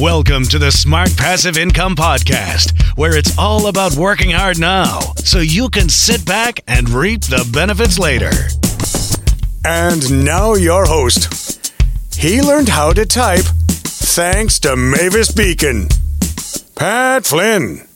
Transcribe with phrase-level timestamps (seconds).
[0.00, 5.38] Welcome to the Smart Passive Income Podcast, where it's all about working hard now so
[5.38, 8.32] you can sit back and reap the benefits later.
[9.64, 11.72] And now, your host.
[12.12, 15.86] He learned how to type thanks to Mavis Beacon.
[16.74, 17.86] Pat Flynn.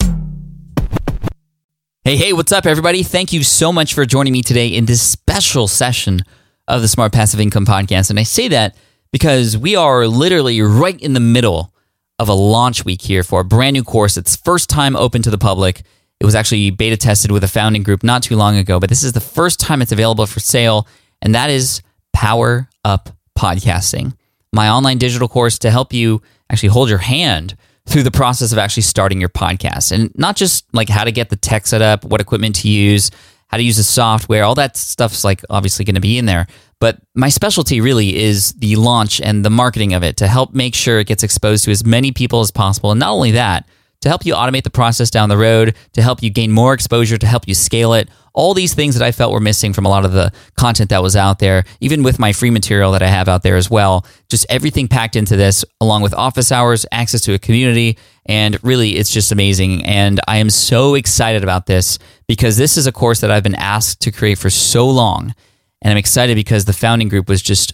[2.05, 3.03] Hey, hey, what's up, everybody?
[3.03, 6.21] Thank you so much for joining me today in this special session
[6.65, 8.09] of the Smart Passive Income Podcast.
[8.09, 8.77] And I say that
[9.11, 11.73] because we are literally right in the middle
[12.19, 14.17] of a launch week here for a brand new course.
[14.17, 15.83] It's first time open to the public.
[16.19, 19.03] It was actually beta tested with a founding group not too long ago, but this
[19.03, 20.85] is the first time it's available for sale,
[21.21, 21.81] and that is
[22.11, 24.13] Power Up Podcasting,
[24.51, 28.57] my online digital course to help you actually hold your hand through the process of
[28.57, 32.03] actually starting your podcast and not just like how to get the tech set up,
[32.03, 33.11] what equipment to use,
[33.49, 36.47] how to use the software, all that stuff's like obviously going to be in there.
[36.79, 40.75] But my specialty really is the launch and the marketing of it to help make
[40.75, 42.91] sure it gets exposed to as many people as possible.
[42.91, 43.67] And not only that,
[44.01, 47.17] to help you automate the process down the road, to help you gain more exposure,
[47.17, 48.07] to help you scale it.
[48.33, 51.03] All these things that I felt were missing from a lot of the content that
[51.03, 54.05] was out there, even with my free material that I have out there as well.
[54.29, 58.91] Just everything packed into this, along with office hours, access to a community, and really
[58.91, 59.83] it's just amazing.
[59.83, 63.55] And I am so excited about this because this is a course that I've been
[63.55, 65.33] asked to create for so long.
[65.81, 67.73] And I'm excited because the founding group was just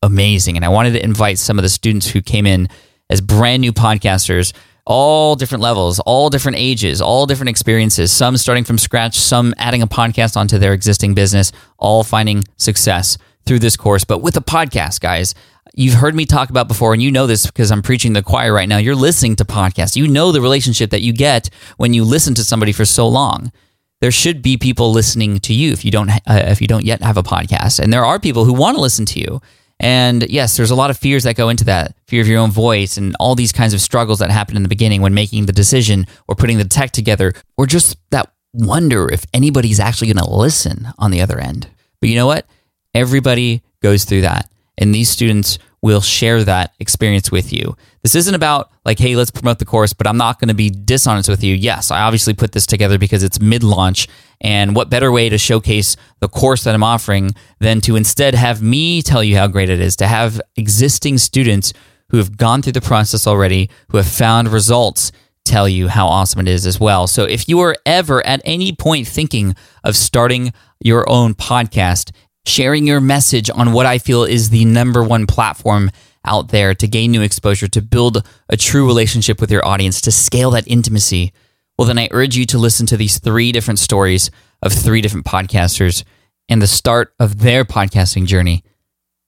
[0.00, 0.56] amazing.
[0.56, 2.70] And I wanted to invite some of the students who came in
[3.10, 4.54] as brand new podcasters
[4.86, 9.82] all different levels, all different ages, all different experiences, some starting from scratch, some adding
[9.82, 14.02] a podcast onto their existing business, all finding success through this course.
[14.04, 15.34] But with a podcast, guys,
[15.74, 18.54] you've heard me talk about before, and you know this because I'm preaching the choir
[18.54, 18.78] right now.
[18.78, 19.94] You're listening to podcasts.
[19.94, 23.52] You know the relationship that you get when you listen to somebody for so long.
[24.00, 27.02] There should be people listening to you if you don't uh, if you don't yet
[27.02, 29.40] have a podcast, and there are people who want to listen to you.
[29.78, 32.50] And yes, there's a lot of fears that go into that fear of your own
[32.50, 35.52] voice and all these kinds of struggles that happen in the beginning when making the
[35.52, 40.30] decision or putting the tech together, or just that wonder if anybody's actually going to
[40.30, 41.68] listen on the other end.
[42.00, 42.46] But you know what?
[42.94, 44.50] Everybody goes through that.
[44.76, 47.76] And these students will share that experience with you.
[48.02, 50.70] This isn't about like, hey, let's promote the course, but I'm not going to be
[50.70, 51.54] dishonest with you.
[51.54, 54.08] Yes, I obviously put this together because it's mid launch.
[54.40, 58.62] And what better way to showcase the course that I'm offering than to instead have
[58.62, 61.72] me tell you how great it is, to have existing students
[62.10, 65.12] who have gone through the process already, who have found results,
[65.44, 67.06] tell you how awesome it is as well.
[67.06, 69.54] So if you are ever at any point thinking
[69.84, 72.12] of starting your own podcast,
[72.50, 75.90] sharing your message on what I feel is the number one platform
[76.24, 80.12] out there to gain new exposure, to build a true relationship with your audience, to
[80.12, 81.32] scale that intimacy,
[81.80, 84.30] well, then I urge you to listen to these three different stories
[84.60, 86.04] of three different podcasters
[86.46, 88.62] and the start of their podcasting journey.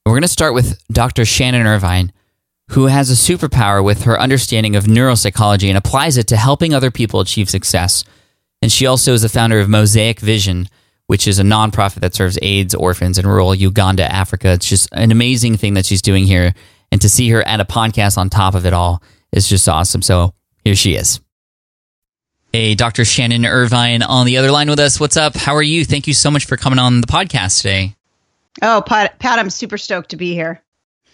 [0.05, 1.25] We're going to start with Dr.
[1.25, 2.13] Shannon Irvine,
[2.73, 6.91] who has a superpower with her understanding of neuropsychology and applies it to helping other
[6.91, 8.05] people achieve success.
[8.61, 10.69] And she also is the founder of Mosaic Vision,
[11.13, 14.53] which is a nonprofit that serves AIDS orphans in rural Uganda, Africa.
[14.53, 16.55] It's just an amazing thing that she's doing here.
[16.91, 20.01] And to see her at a podcast on top of it all is just awesome.
[20.01, 20.33] So
[20.65, 21.21] here she is.
[22.51, 23.05] Hey, Dr.
[23.05, 24.99] Shannon Irvine on the other line with us.
[24.99, 25.37] What's up?
[25.37, 25.85] How are you?
[25.85, 27.95] Thank you so much for coming on the podcast today.
[28.63, 30.63] Oh, Pat, Pat I'm super stoked to be here.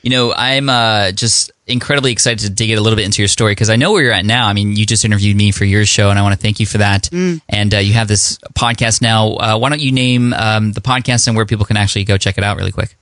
[0.02, 3.28] You know, I'm uh, just incredibly excited to dig it a little bit into your
[3.28, 4.48] story because I know where you're at now.
[4.48, 6.66] I mean, you just interviewed me for your show, and I want to thank you
[6.66, 7.04] for that.
[7.04, 7.40] Mm.
[7.48, 9.34] And uh, you have this podcast now.
[9.34, 12.38] Uh, why don't you name um, the podcast and where people can actually go check
[12.38, 12.96] it out really quick?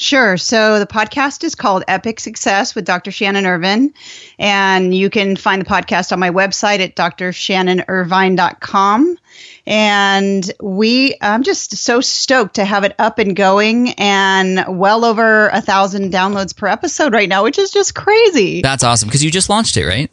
[0.00, 0.36] Sure.
[0.38, 3.10] So the podcast is called Epic Success with Dr.
[3.10, 3.92] Shannon Irvine.
[4.38, 9.18] And you can find the podcast on my website at drshannonirvine.com.
[9.66, 15.48] And we, I'm just so stoked to have it up and going and well over
[15.48, 18.62] a thousand downloads per episode right now, which is just crazy.
[18.62, 20.10] That's awesome because you just launched it, right?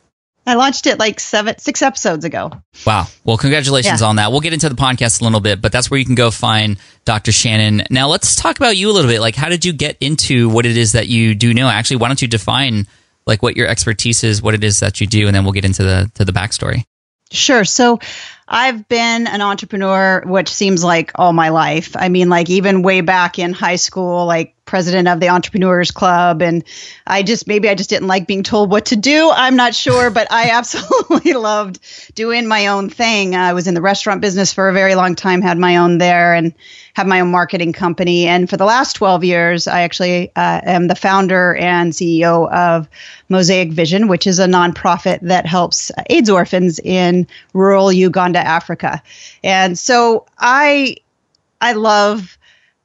[0.47, 2.51] I launched it like seven, six episodes ago.
[2.85, 3.07] Wow.
[3.25, 4.07] Well, congratulations yeah.
[4.07, 4.31] on that.
[4.31, 6.77] We'll get into the podcast a little bit, but that's where you can go find
[7.03, 7.33] Dr.
[7.33, 7.83] Shannon.
[7.91, 9.19] Now, let's talk about you a little bit.
[9.19, 11.67] Like, how did you get into what it is that you do now?
[11.67, 12.87] Actually, why don't you define
[13.25, 15.65] like what your expertise is, what it is that you do, and then we'll get
[15.65, 16.85] into the to the backstory.
[17.29, 17.65] Sure.
[17.65, 17.99] So,
[18.47, 21.95] I've been an entrepreneur, which seems like all my life.
[21.97, 26.41] I mean, like even way back in high school, like president of the entrepreneurs club
[26.43, 26.63] and
[27.07, 30.11] i just maybe i just didn't like being told what to do i'm not sure
[30.11, 31.79] but i absolutely loved
[32.13, 35.41] doing my own thing i was in the restaurant business for a very long time
[35.41, 36.53] had my own there and
[36.97, 38.27] have my own marketing company.
[38.27, 42.89] And for the last 12 years i actually uh, am the founder and ceo of
[43.29, 49.01] mosaic vision which is a nonprofit that helps aids orphans in rural uganda africa.
[49.43, 50.95] And so i
[51.61, 52.36] i love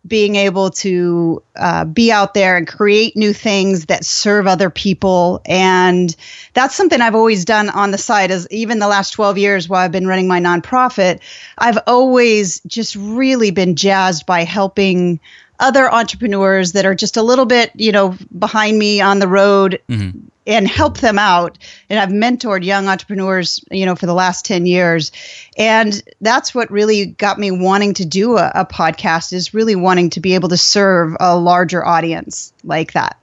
[0.06, 5.40] being able to uh, be out there and create new things that serve other people
[5.46, 6.16] and
[6.54, 9.84] that's something i've always done on the side as even the last 12 years while
[9.84, 11.20] i've been running my nonprofit
[11.56, 15.20] i've always just really been jazzed by helping
[15.62, 19.81] other entrepreneurs that are just a little bit, you know, behind me on the road
[19.88, 20.19] mm-hmm.
[20.47, 21.59] And help them out.
[21.89, 25.12] And I've mentored young entrepreneurs, you know, for the last 10 years.
[25.56, 30.11] And that's what really got me wanting to do a, a podcast is really wanting
[30.11, 33.19] to be able to serve a larger audience like that.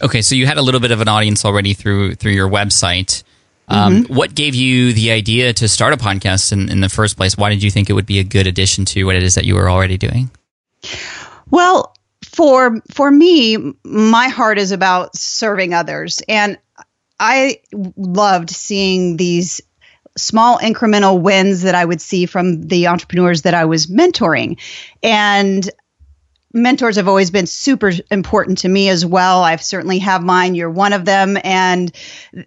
[0.00, 3.24] Okay, so you had a little bit of an audience already through through your website.
[3.66, 4.14] Um, mm-hmm.
[4.14, 7.36] What gave you the idea to start a podcast in, in the first place?
[7.36, 9.44] Why did you think it would be a good addition to what it is that
[9.44, 10.30] you were already doing?
[11.50, 11.94] Well,
[12.38, 16.56] for for me, my heart is about serving others, and
[17.18, 19.60] I loved seeing these
[20.16, 24.60] small incremental wins that I would see from the entrepreneurs that I was mentoring,
[25.02, 25.68] and
[26.52, 29.42] mentors have always been super important to me as well.
[29.42, 30.54] I've certainly have mine.
[30.54, 31.94] You're one of them, and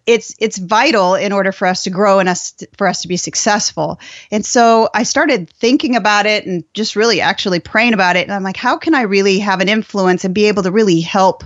[0.06, 3.18] it's it's vital in order for us to grow and us for us to be
[3.18, 4.00] successful.
[4.32, 8.24] And so I started thinking about it and just really actually praying about it.
[8.24, 11.02] And I'm like, how can I really have an influence and be able to really
[11.02, 11.44] help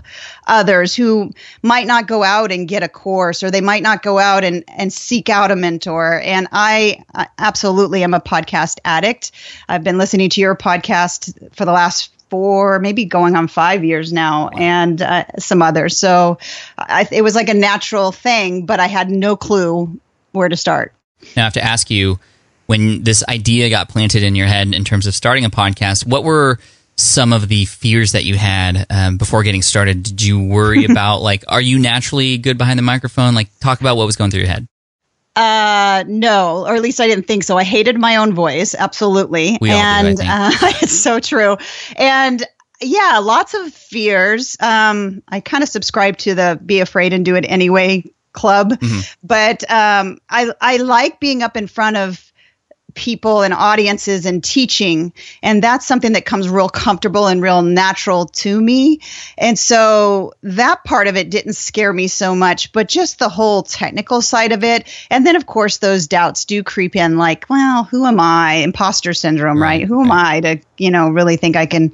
[0.48, 1.32] others who
[1.62, 4.64] might not go out and get a course or they might not go out and
[4.68, 6.22] and seek out a mentor.
[6.22, 9.32] And I, I absolutely am a podcast addict.
[9.68, 14.12] I've been listening to your podcast for the last four, maybe going on five years
[14.12, 14.58] now, wow.
[14.58, 15.98] and uh, some others.
[15.98, 16.40] So
[16.78, 20.00] I, it was like a natural thing, but I had no clue
[20.32, 20.94] where to start.
[21.36, 22.20] Now I have to ask you
[22.66, 26.24] when this idea got planted in your head in terms of starting a podcast, what
[26.24, 26.60] were
[26.96, 30.04] some of the fears that you had um, before getting started?
[30.04, 33.36] Did you worry about like, are you naturally good behind the microphone?
[33.36, 34.68] Like, talk about what was going through your head.
[35.36, 37.58] Uh, no, or at least I didn't think so.
[37.58, 39.58] I hated my own voice, absolutely.
[39.60, 40.52] We and do, uh,
[40.82, 41.58] it's so true.
[41.98, 42.44] And
[42.82, 44.58] yeah, lots of fears.
[44.60, 48.04] Um, I kind of subscribe to the be afraid and do it anyway
[48.34, 49.00] club, mm-hmm.
[49.24, 52.25] but um, I I like being up in front of
[52.96, 55.14] people and audiences and teaching.
[55.44, 59.02] And that's something that comes real comfortable and real natural to me.
[59.38, 63.64] And so that part of it didn't scare me so much, but just the whole
[63.64, 64.88] technical side of it.
[65.12, 68.56] And then, of course, those doubts do creep in like, well, who am I?
[68.56, 69.82] Imposter syndrome, right?
[69.82, 69.88] right?
[69.88, 71.92] Who am I to, you know, really think I can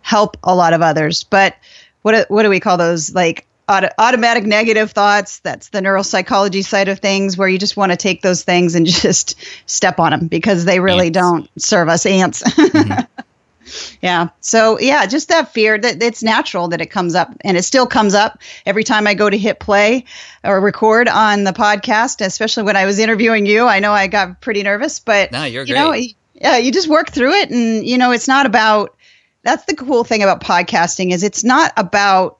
[0.00, 1.24] help a lot of others?
[1.24, 1.56] But
[2.02, 3.14] what, what do we call those?
[3.14, 5.40] Like, auto- automatic negative thoughts.
[5.40, 8.86] That's the neuropsychology side of things, where you just want to take those things and
[8.86, 11.18] just step on them because they really ants.
[11.18, 12.42] don't serve us ants.
[12.42, 13.22] Mm-hmm.
[14.02, 14.28] yeah.
[14.40, 17.86] So yeah, just that fear that it's natural that it comes up, and it still
[17.86, 20.04] comes up every time I go to hit play
[20.42, 22.24] or record on the podcast.
[22.24, 25.64] Especially when I was interviewing you, I know I got pretty nervous, but no, you're
[25.64, 25.80] you great.
[25.80, 25.94] know,
[26.34, 28.96] yeah, you just work through it, and you know, it's not about.
[29.42, 32.38] That's the cool thing about podcasting is it's not about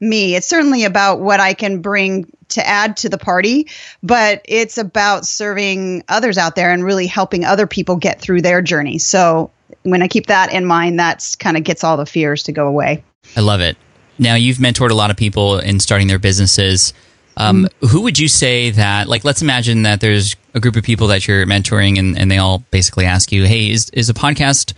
[0.00, 0.34] me.
[0.34, 3.68] It's certainly about what I can bring to add to the party,
[4.02, 8.62] but it's about serving others out there and really helping other people get through their
[8.62, 8.98] journey.
[8.98, 9.50] So
[9.82, 12.66] when I keep that in mind, that's kind of gets all the fears to go
[12.66, 13.02] away.
[13.36, 13.76] I love it.
[14.18, 16.92] Now you've mentored a lot of people in starting their businesses.
[17.36, 17.86] Um, mm-hmm.
[17.88, 21.28] Who would you say that, like, let's imagine that there's a group of people that
[21.28, 24.72] you're mentoring and, and they all basically ask you, Hey, is, is a podcast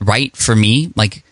[0.00, 0.92] right for me?
[0.96, 1.24] Like,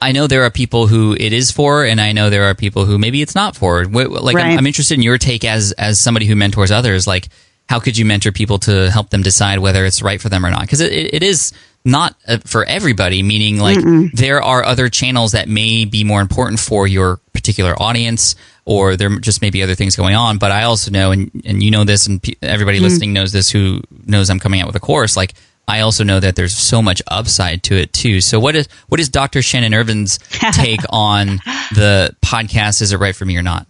[0.00, 2.86] I know there are people who it is for, and I know there are people
[2.86, 3.84] who maybe it's not for.
[3.84, 4.46] Like, right.
[4.46, 7.06] I'm, I'm interested in your take as as somebody who mentors others.
[7.06, 7.28] Like,
[7.68, 10.50] how could you mentor people to help them decide whether it's right for them or
[10.50, 10.62] not?
[10.62, 11.52] Because it, it is
[11.84, 14.10] not uh, for everybody, meaning like Mm-mm.
[14.12, 19.18] there are other channels that may be more important for your particular audience, or there
[19.18, 20.38] just may be other things going on.
[20.38, 23.50] But I also know, and, and you know this, and everybody mm listening knows this
[23.50, 25.34] who knows I'm coming out with a course, like
[25.70, 28.20] I also know that there's so much upside to it too.
[28.20, 29.40] So what is what is Dr.
[29.40, 30.18] Shannon Irvine's
[30.52, 31.36] take on
[31.74, 32.82] the podcast?
[32.82, 33.68] Is it right for me or not?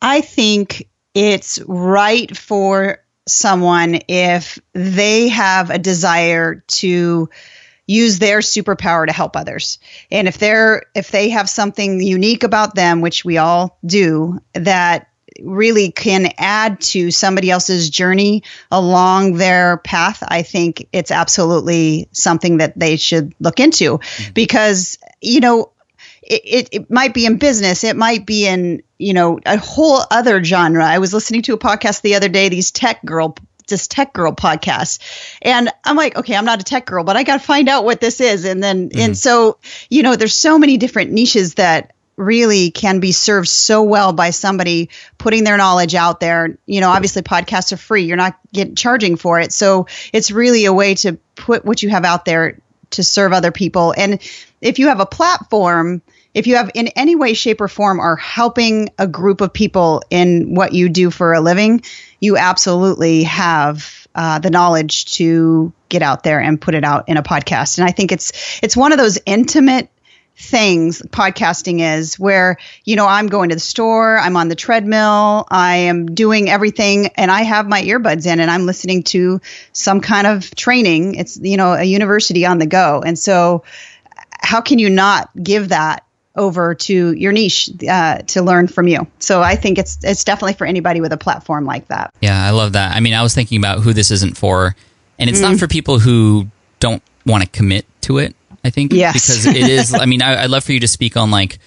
[0.00, 7.28] I think it's right for someone if they have a desire to
[7.86, 9.80] use their superpower to help others.
[10.12, 15.08] And if they're if they have something unique about them, which we all do, that
[15.42, 22.58] really can add to somebody else's journey along their path, I think it's absolutely something
[22.58, 24.32] that they should look into mm-hmm.
[24.32, 25.72] because, you know,
[26.22, 27.82] it, it, it, might be in business.
[27.82, 30.84] It might be in, you know, a whole other genre.
[30.86, 33.36] I was listening to a podcast the other day, these tech girl
[33.70, 34.98] this tech girl podcast
[35.40, 37.84] and i'm like okay i'm not a tech girl but i got to find out
[37.84, 38.98] what this is and then mm-hmm.
[38.98, 43.82] and so you know there's so many different niches that really can be served so
[43.82, 46.58] well by somebody putting their knowledge out there.
[46.66, 48.04] You know, obviously podcasts are free.
[48.04, 49.52] You're not getting charging for it.
[49.52, 52.60] So it's really a way to put what you have out there
[52.90, 53.94] to serve other people.
[53.96, 54.20] And
[54.60, 56.02] if you have a platform,
[56.34, 60.02] if you have in any way, shape, or form are helping a group of people
[60.10, 61.82] in what you do for a living,
[62.20, 67.16] you absolutely have uh, the knowledge to get out there and put it out in
[67.16, 67.78] a podcast.
[67.78, 69.88] And I think it's it's one of those intimate
[70.40, 75.46] things podcasting is where you know i'm going to the store i'm on the treadmill
[75.50, 79.40] i am doing everything and i have my earbuds in and i'm listening to
[79.72, 81.14] some kind of training.
[81.14, 83.02] It's you know a university on the go.
[83.04, 83.64] And so
[84.40, 86.04] how can you not give that
[86.36, 89.06] over to your niche uh, to learn from you?
[89.18, 92.14] So i think it's it's definitely for anybody with a platform like that.
[92.20, 92.94] Yeah i love that.
[92.94, 94.76] I mean i was thinking about who this isn't for
[95.18, 95.50] and it's mm.
[95.50, 96.46] not for people who
[96.78, 98.92] don't want to commit to it I think.
[98.92, 99.14] Yes.
[99.14, 101.58] Because it is, I mean, I, would love for you to speak on like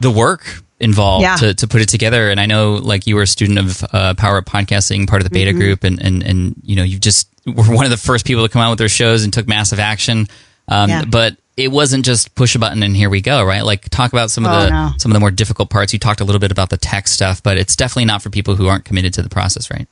[0.00, 1.36] the work involved yeah.
[1.36, 2.30] to, to put it together.
[2.30, 5.28] And I know like you were a student of uh, Power Up Podcasting, part of
[5.28, 5.60] the beta mm-hmm.
[5.60, 8.52] group, and, and, and, you know, you just were one of the first people to
[8.52, 10.26] come out with their shows and took massive action.
[10.68, 11.04] Um, yeah.
[11.04, 13.64] But it wasn't just push a button and here we go, right?
[13.64, 14.90] Like talk about some of oh, the no.
[14.96, 15.92] some of the more difficult parts.
[15.92, 18.54] You talked a little bit about the tech stuff, but it's definitely not for people
[18.54, 19.88] who aren't committed to the process, right?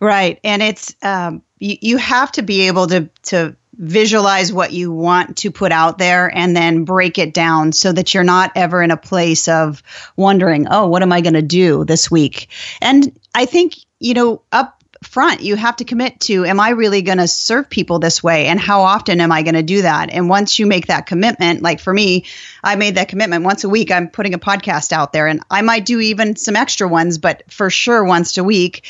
[0.00, 4.90] Right, and it's um, you, you have to be able to to visualize what you
[4.90, 8.82] want to put out there and then break it down so that you're not ever
[8.82, 9.82] in a place of
[10.16, 12.48] wondering, oh, what am I going to do this week?
[12.80, 17.02] And I think, you know, up front, you have to commit to, am I really
[17.02, 18.46] going to serve people this way?
[18.46, 20.10] And how often am I going to do that?
[20.10, 22.24] And once you make that commitment, like for me,
[22.64, 25.62] I made that commitment once a week, I'm putting a podcast out there and I
[25.62, 28.84] might do even some extra ones, but for sure once a week.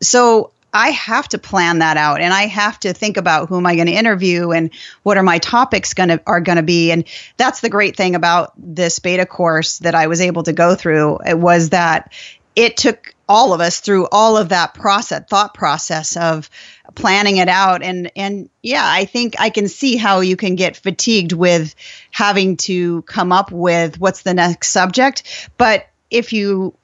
[0.00, 3.66] So I have to plan that out and I have to think about who am
[3.66, 4.70] I going to interview and
[5.02, 7.04] what are my topics going to are going to be and
[7.36, 11.18] that's the great thing about this beta course that I was able to go through
[11.26, 12.12] it was that
[12.54, 16.50] it took all of us through all of that process thought process of
[16.94, 20.76] planning it out and and yeah I think I can see how you can get
[20.76, 21.74] fatigued with
[22.10, 26.74] having to come up with what's the next subject but if you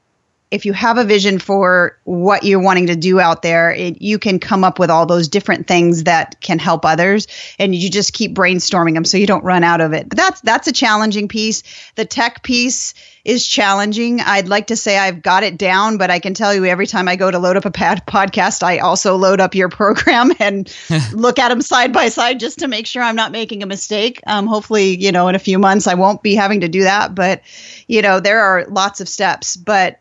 [0.54, 4.20] if you have a vision for what you're wanting to do out there, it, you
[4.20, 7.26] can come up with all those different things that can help others,
[7.58, 10.08] and you just keep brainstorming them so you don't run out of it.
[10.08, 11.64] But that's that's a challenging piece.
[11.96, 12.94] The tech piece
[13.24, 14.20] is challenging.
[14.20, 17.08] I'd like to say I've got it down, but I can tell you every time
[17.08, 20.72] I go to load up a pad podcast, I also load up your program and
[21.12, 24.20] look at them side by side just to make sure I'm not making a mistake.
[24.24, 27.12] Um, hopefully, you know, in a few months I won't be having to do that,
[27.16, 27.42] but
[27.88, 29.98] you know, there are lots of steps, but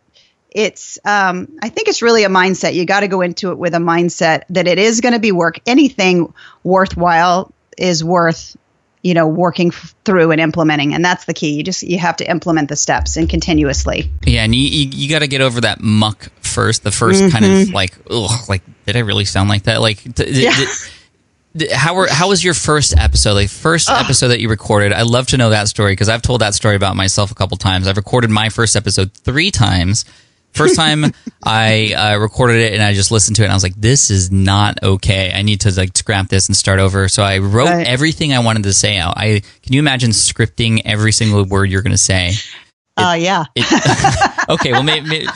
[0.54, 3.74] it's um, i think it's really a mindset you got to go into it with
[3.74, 6.34] a mindset that it is going to be work anything
[6.64, 8.56] worthwhile is worth
[9.04, 12.16] you know working f- through and implementing and that's the key you just you have
[12.16, 15.62] to implement the steps and continuously yeah and you you, you got to get over
[15.62, 17.30] that muck first the 1st mm-hmm.
[17.30, 17.74] kind of mm-hmm.
[17.74, 20.56] like ugh like did i really sound like that like yeah.
[21.74, 24.04] how were how was your first episode like first Ugh.
[24.04, 26.76] episode that you recorded i'd love to know that story because i've told that story
[26.76, 30.06] about myself a couple times i've recorded my first episode three times
[30.54, 31.06] First time
[31.44, 34.10] I uh, recorded it and I just listened to it and I was like, this
[34.10, 35.32] is not okay.
[35.34, 37.10] I need to like scrap this and start over.
[37.10, 37.88] So I wrote right.
[37.88, 39.18] everything I wanted to say out.
[39.18, 42.34] I can you imagine scripting every single word you're going to say?
[42.98, 43.46] Oh uh, yeah.
[43.56, 45.28] It, okay, well maybe, maybe,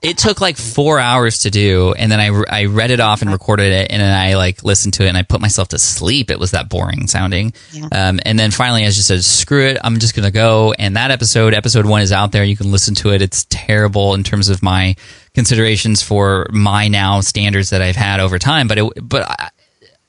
[0.00, 3.32] it took like four hours to do, and then I, I read it off and
[3.32, 6.30] recorded it, and then I like listened to it, and I put myself to sleep.
[6.30, 7.52] It was that boring sounding.
[7.72, 7.88] Yeah.
[7.90, 11.10] Um, and then finally, I just said, "Screw it, I'm just gonna go." And that
[11.10, 12.44] episode, episode one, is out there.
[12.44, 13.22] You can listen to it.
[13.22, 14.94] It's terrible in terms of my
[15.34, 19.28] considerations for my now standards that I've had over time, but it, but.
[19.28, 19.50] I,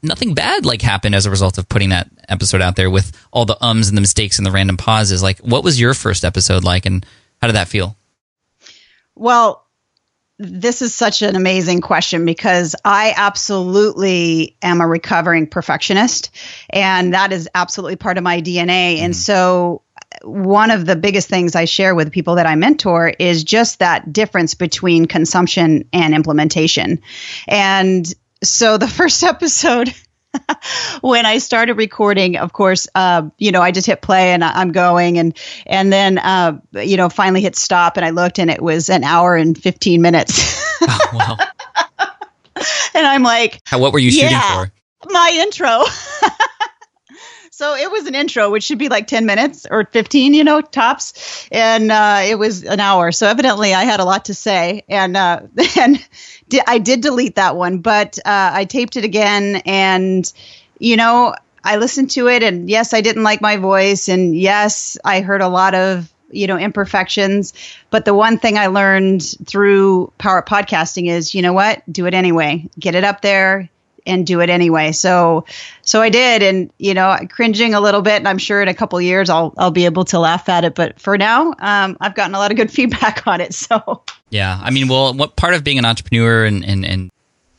[0.02, 3.44] nothing bad like happened as a result of putting that episode out there with all
[3.44, 5.22] the ums and the mistakes and the random pauses.
[5.22, 7.06] Like, what was your first episode like, and
[7.42, 7.98] how did that feel?
[9.14, 9.66] Well,
[10.40, 16.32] this is such an amazing question because I absolutely am a recovering perfectionist,
[16.70, 18.96] and that is absolutely part of my DNA.
[18.96, 19.06] Mm-hmm.
[19.06, 19.82] And so,
[20.24, 24.12] one of the biggest things I share with people that I mentor is just that
[24.12, 27.02] difference between consumption and implementation.
[27.46, 29.94] And so, the first episode.
[31.02, 34.72] when I started recording, of course, uh, you know, I just hit play and I'm
[34.72, 38.62] going, and and then uh, you know, finally hit stop, and I looked, and it
[38.62, 40.64] was an hour and fifteen minutes.
[40.82, 41.38] oh, wow.
[42.94, 44.72] and I'm like, what were you shooting yeah, for?
[45.10, 45.84] My intro.
[47.60, 50.62] so it was an intro, which should be like 10 minutes or 15, you know,
[50.62, 51.46] tops.
[51.52, 53.12] And uh, it was an hour.
[53.12, 54.86] So evidently I had a lot to say.
[54.88, 55.42] And, uh,
[55.78, 56.08] and
[56.66, 59.58] I did delete that one, but uh, I taped it again.
[59.66, 60.32] And,
[60.80, 62.44] you know, I listened to it.
[62.44, 64.08] And yes, I didn't like my voice.
[64.08, 67.56] And yes, I heard a lot of you know imperfections
[67.90, 72.14] but the one thing i learned through power podcasting is you know what do it
[72.14, 73.68] anyway get it up there
[74.10, 74.92] and do it anyway.
[74.92, 75.46] So,
[75.82, 78.18] so I did, and you know, cringing a little bit.
[78.18, 80.76] And I'm sure in a couple years I'll I'll be able to laugh at it.
[80.76, 83.54] But for now, um, I've gotten a lot of good feedback on it.
[83.54, 87.12] So, yeah, I mean, well, what part of being an entrepreneur and and and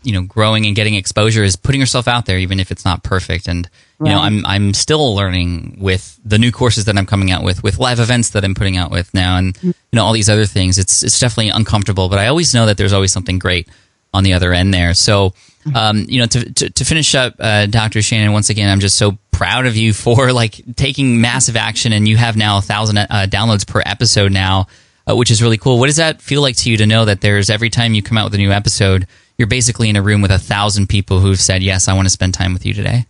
[0.03, 3.03] you know, growing and getting exposure is putting yourself out there, even if it's not
[3.03, 3.49] perfect.
[3.49, 4.13] And you right.
[4.13, 7.79] know, I'm I'm still learning with the new courses that I'm coming out with, with
[7.79, 9.65] live events that I'm putting out with now, and mm.
[9.65, 10.79] you know, all these other things.
[10.79, 13.69] It's it's definitely uncomfortable, but I always know that there's always something great
[14.15, 14.95] on the other end there.
[14.95, 15.35] So
[15.75, 18.03] um, you know, to, to, to finish up, uh, Dr.
[18.03, 22.09] Shannon, once again, I'm just so proud of you for like taking massive action, and
[22.09, 24.67] you have now a thousand uh, downloads per episode now,
[25.09, 25.79] uh, which is really cool.
[25.79, 28.19] What does that feel like to you to know that there's every time you come
[28.19, 31.41] out with a new episode, you're basically in a room with a thousand people who've
[31.41, 33.07] said, "Yes, I want to spend time with you today."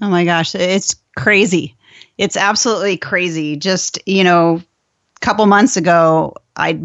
[0.00, 1.74] Oh my gosh, it's crazy!
[2.18, 3.56] It's absolutely crazy.
[3.56, 4.62] Just you know,
[5.16, 6.80] a couple months ago, I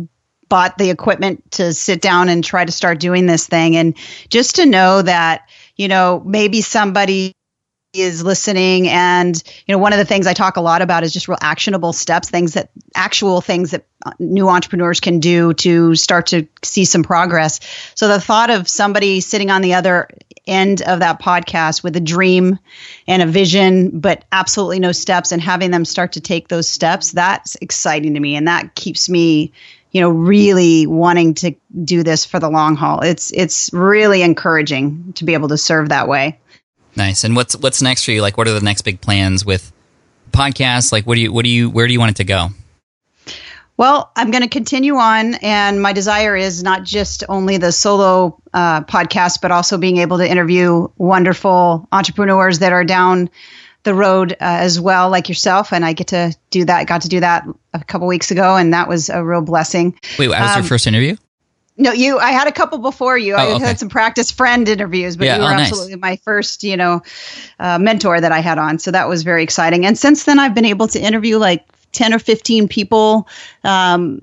[0.51, 3.77] bought the equipment to sit down and try to start doing this thing.
[3.77, 3.95] And
[4.27, 7.31] just to know that, you know, maybe somebody
[7.93, 8.89] is listening.
[8.89, 11.37] And you know one of the things i talk a lot about is just real
[11.41, 13.85] actionable steps things that actual things that
[14.17, 17.59] new entrepreneurs can do to start to see some progress.
[17.95, 20.09] So the thought of somebody sitting on the other
[20.47, 22.59] end of that podcast with a dream
[23.07, 27.11] and a vision but absolutely no steps and having them start to take those steps
[27.11, 28.35] that's exciting to me.
[28.35, 29.53] And that keeps me
[29.91, 33.01] you know really wanting to do this for the long haul.
[33.01, 36.39] It's it's really encouraging to be able to serve that way.
[36.95, 37.23] Nice.
[37.23, 38.21] And what's what's next for you?
[38.21, 39.71] Like what are the next big plans with
[40.31, 40.91] podcasts?
[40.91, 42.49] Like what do you what do you where do you want it to go?
[43.77, 48.39] Well, I'm going to continue on, and my desire is not just only the solo
[48.53, 53.31] uh, podcast, but also being able to interview wonderful entrepreneurs that are down
[53.83, 55.73] the road uh, as well, like yourself.
[55.73, 56.87] And I get to do that.
[56.87, 59.99] Got to do that a couple weeks ago, and that was a real blessing.
[60.17, 61.15] Wait, that was um, your first interview?
[61.77, 62.19] No, you.
[62.19, 63.33] I had a couple before you.
[63.33, 63.65] Oh, I okay.
[63.65, 66.01] had some practice friend interviews, but yeah, you were oh, absolutely nice.
[66.01, 67.01] my first, you know,
[67.59, 68.77] uh, mentor that I had on.
[68.77, 69.85] So that was very exciting.
[69.85, 73.27] And since then, I've been able to interview like ten or fifteen people.
[73.63, 74.21] Um,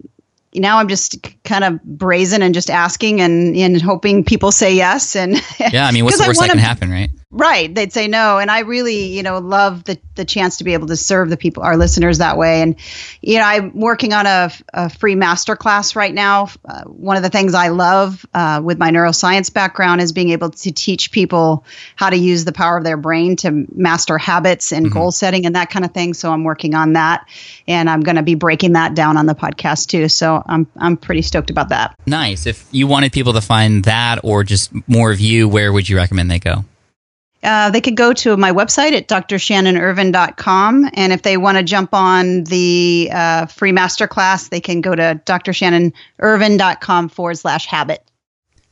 [0.55, 5.17] now I'm just kind of brazen and just asking and, and hoping people say yes.
[5.17, 5.37] And
[5.73, 7.11] yeah, I mean, what's the worst that can happen, right?
[7.31, 7.75] Right.
[7.75, 8.39] They'd say no.
[8.39, 11.37] And I really, you know, love the, the chance to be able to serve the
[11.37, 12.63] people, our listeners that way.
[12.63, 12.77] And,
[13.21, 16.49] you know, I'm working on a, a free master class right now.
[16.65, 20.49] Uh, one of the things I love uh, with my neuroscience background is being able
[20.49, 24.87] to teach people how to use the power of their brain to master habits and
[24.87, 24.95] mm-hmm.
[24.95, 26.15] goal setting and that kind of thing.
[26.15, 27.29] So I'm working on that.
[27.67, 30.09] And I'm going to be breaking that down on the podcast too.
[30.09, 31.95] So I'm, I'm pretty stoked about that.
[32.07, 32.47] Nice.
[32.47, 35.97] If you wanted people to find that or just more of you, where would you
[35.99, 36.65] recommend they go?
[37.43, 40.91] Uh, they could go to my website at drshannonirvine.com.
[40.93, 45.21] And if they want to jump on the uh, free masterclass, they can go to
[45.25, 48.03] drshannonirvine.com forward slash habit.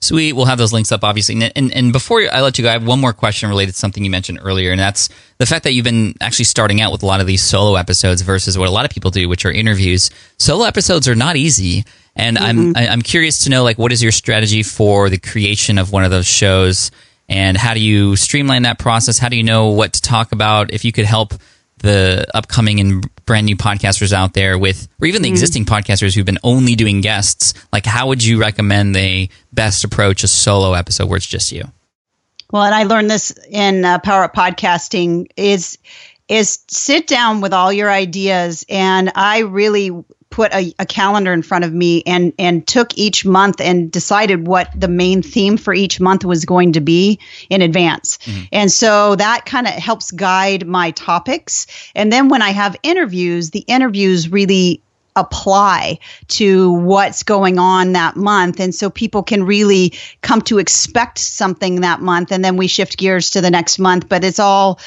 [0.00, 0.34] Sweet.
[0.34, 1.40] We'll have those links up, obviously.
[1.56, 4.04] And, and before I let you go, I have one more question related to something
[4.04, 7.06] you mentioned earlier, and that's the fact that you've been actually starting out with a
[7.06, 10.10] lot of these solo episodes versus what a lot of people do, which are interviews.
[10.38, 11.84] Solo episodes are not easy.
[12.14, 12.72] And mm-hmm.
[12.76, 16.04] I'm I'm curious to know like what is your strategy for the creation of one
[16.04, 16.90] of those shows?
[17.28, 19.18] And how do you streamline that process?
[19.18, 20.72] How do you know what to talk about?
[20.72, 21.34] If you could help
[21.78, 26.24] the upcoming and brand new podcasters out there with, or even the existing podcasters who've
[26.24, 31.08] been only doing guests, like how would you recommend they best approach a solo episode
[31.08, 31.64] where it's just you?
[32.50, 35.78] Well, and I learned this in uh, Power Up Podcasting is
[36.28, 39.90] is sit down with all your ideas, and I really
[40.36, 44.46] put a, a, calendar in front of me and and took each month and decided
[44.46, 47.18] what the main theme for each month was going to be
[47.48, 48.18] in advance.
[48.18, 48.42] Mm-hmm.
[48.52, 51.66] And so that kind of helps guide my topics.
[51.94, 54.82] And then when I have interviews, the interviews really
[55.16, 58.60] apply to what's going on that month.
[58.60, 62.30] And so people can really come to expect something that month.
[62.30, 64.06] And then we shift gears to the next month.
[64.06, 64.78] But it's all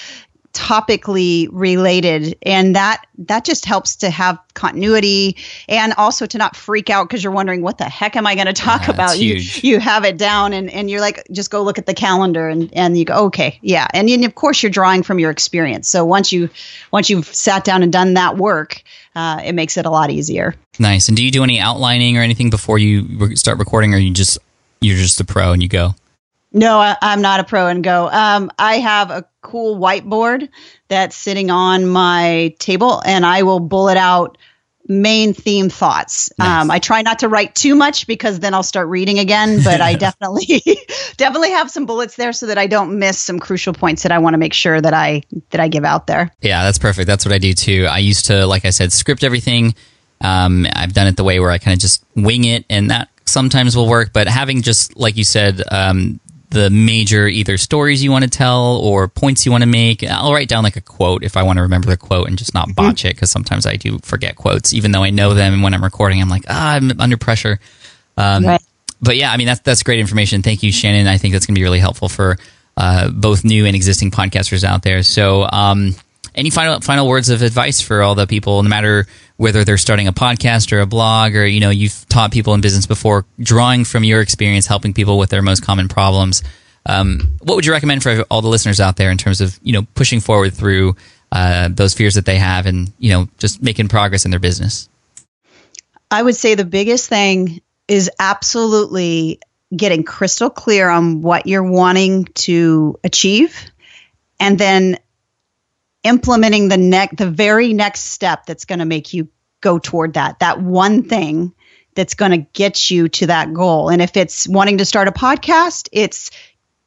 [0.54, 2.38] topically related.
[2.44, 7.24] And that that just helps to have continuity and also to not freak out because
[7.24, 9.20] you're wondering what the heck am i going to talk yeah, about?
[9.20, 12.48] You you have it down and and you're like just go look at the calendar
[12.48, 13.88] and and you go okay yeah.
[13.94, 15.88] And, and of course you're drawing from your experience.
[15.88, 16.50] So once you
[16.92, 18.84] once you've sat down and done that work
[19.16, 20.56] uh, it makes it a lot easier.
[20.78, 21.08] Nice.
[21.08, 24.38] And do you do any outlining or anything before you start recording or you just
[24.82, 25.94] you're just a pro and you go
[26.52, 28.10] no, I, am not a pro and go.
[28.10, 30.50] Um, I have a cool whiteboard
[30.88, 34.38] that's sitting on my table, and I will bullet out
[34.90, 36.32] main theme thoughts.
[36.40, 36.64] Nice.
[36.64, 39.80] Um, I try not to write too much because then I'll start reading again, but
[39.80, 40.62] I definitely
[41.18, 44.18] definitely have some bullets there so that I don't miss some crucial points that I
[44.18, 46.32] want to make sure that I that I give out there.
[46.42, 47.06] Yeah, that's perfect.
[47.06, 47.88] That's what I do too.
[47.90, 49.76] I used to, like I said, script everything.
[50.22, 53.10] Um, I've done it the way where I kind of just wing it, and that
[53.26, 54.12] sometimes will work.
[54.12, 58.78] But having just like you said, um, the major either stories you want to tell
[58.78, 60.04] or points you want to make.
[60.04, 62.54] I'll write down like a quote if I want to remember the quote and just
[62.54, 62.88] not mm-hmm.
[62.88, 65.54] botch it because sometimes I do forget quotes even though I know them.
[65.54, 67.60] And when I'm recording, I'm like, ah, I'm under pressure.
[68.18, 68.62] Um, right.
[69.02, 70.42] But yeah, I mean that's that's great information.
[70.42, 71.08] Thank you, Shannon.
[71.08, 72.38] I think that's going to be really helpful for
[72.76, 75.04] uh, both new and existing podcasters out there.
[75.04, 75.96] So, um,
[76.40, 79.06] any final final words of advice for all the people, no matter
[79.38, 82.62] whether they're starting a podcast or a blog, or you know you've taught people in
[82.62, 86.42] business before, drawing from your experience, helping people with their most common problems.
[86.86, 89.74] Um, what would you recommend for all the listeners out there in terms of you
[89.74, 90.96] know pushing forward through
[91.32, 94.88] uh, those fears that they have, and you know just making progress in their business?
[96.10, 99.42] I would say the biggest thing is absolutely
[99.76, 103.70] getting crystal clear on what you're wanting to achieve
[104.40, 104.98] and then
[106.04, 109.28] implementing the next the very next step that's going to make you
[109.62, 111.54] go toward that that one thing
[111.96, 113.90] that's going to get you to that goal.
[113.90, 116.32] And if it's wanting to start a podcast it's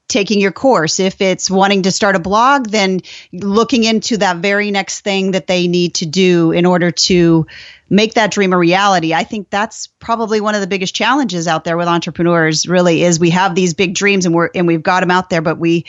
[0.08, 1.00] taking your course.
[1.00, 3.00] If it's wanting to start a blog then
[3.32, 7.46] looking into that very next thing that they need to do in order to
[7.92, 9.12] make that dream a reality.
[9.12, 13.20] I think that's probably one of the biggest challenges out there with entrepreneurs really is
[13.20, 15.84] we have these big dreams and we're and we've got them out there but we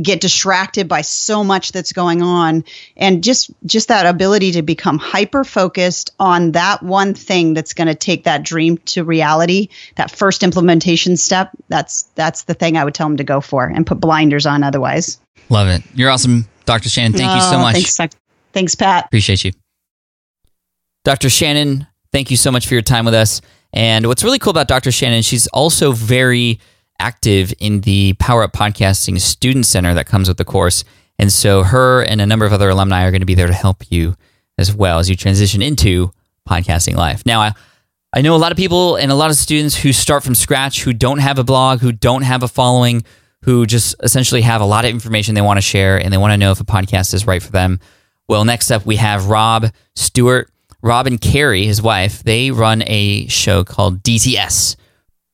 [0.00, 2.64] get distracted by so much that's going on
[2.96, 7.88] and just just that ability to become hyper focused on that one thing that's going
[7.88, 12.84] to take that dream to reality, that first implementation step, that's that's the thing I
[12.84, 15.18] would tell them to go for and put blinders on otherwise.
[15.48, 15.82] Love it.
[15.94, 16.88] You're awesome, Dr.
[16.88, 17.14] Shannon.
[17.14, 17.74] Thank oh, you so oh, much.
[17.74, 18.16] Thanks,
[18.52, 19.06] thanks Pat.
[19.06, 19.52] Appreciate you.
[21.04, 21.30] Dr.
[21.30, 23.40] Shannon, thank you so much for your time with us.
[23.72, 24.90] And what's really cool about Dr.
[24.90, 26.60] Shannon, she's also very
[27.00, 30.84] active in the Power Up Podcasting Student Center that comes with the course.
[31.18, 33.52] And so her and a number of other alumni are going to be there to
[33.52, 34.16] help you
[34.56, 36.12] as well as you transition into
[36.48, 37.24] podcasting life.
[37.26, 37.52] Now, I,
[38.12, 40.82] I know a lot of people and a lot of students who start from scratch,
[40.82, 43.04] who don't have a blog, who don't have a following,
[43.42, 46.32] who just essentially have a lot of information they want to share and they want
[46.32, 47.80] to know if a podcast is right for them.
[48.28, 50.50] Well, next up, we have Rob Stewart.
[50.82, 54.76] Rob and Carrie, his wife, they run a show called DTS,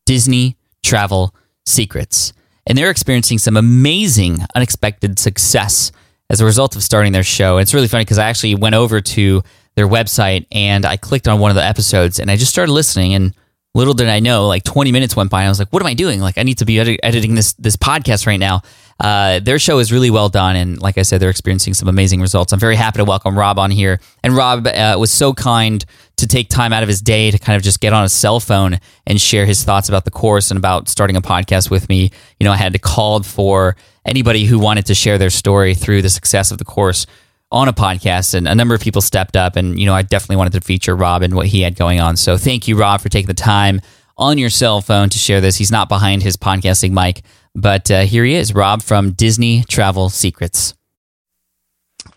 [0.07, 1.35] Disney Travel
[1.66, 2.33] Secrets.
[2.66, 5.92] And they're experiencing some amazing, unexpected success
[6.30, 7.59] as a result of starting their show.
[7.59, 9.42] And it's really funny because I actually went over to
[9.76, 13.12] their website and I clicked on one of the episodes and I just started listening.
[13.14, 13.35] And
[13.74, 15.87] little did I know, like 20 minutes went by and I was like, what am
[15.87, 16.20] I doing?
[16.20, 18.62] Like, I need to be ed- editing this, this podcast right now.
[19.00, 22.20] Uh, their show is really well done, and like I said, they're experiencing some amazing
[22.20, 22.52] results.
[22.52, 25.84] I'm very happy to welcome Rob on here, and Rob uh, was so kind
[26.16, 28.38] to take time out of his day to kind of just get on a cell
[28.38, 32.12] phone and share his thoughts about the course and about starting a podcast with me.
[32.38, 33.74] You know, I had to call for
[34.06, 37.06] anybody who wanted to share their story through the success of the course
[37.50, 39.57] on a podcast, and a number of people stepped up.
[39.57, 42.16] And you know, I definitely wanted to feature Rob and what he had going on.
[42.16, 43.80] So thank you, Rob, for taking the time
[44.16, 45.57] on your cell phone to share this.
[45.57, 47.22] He's not behind his podcasting mic
[47.54, 50.74] but uh, here he is, Rob from Disney Travel Secrets.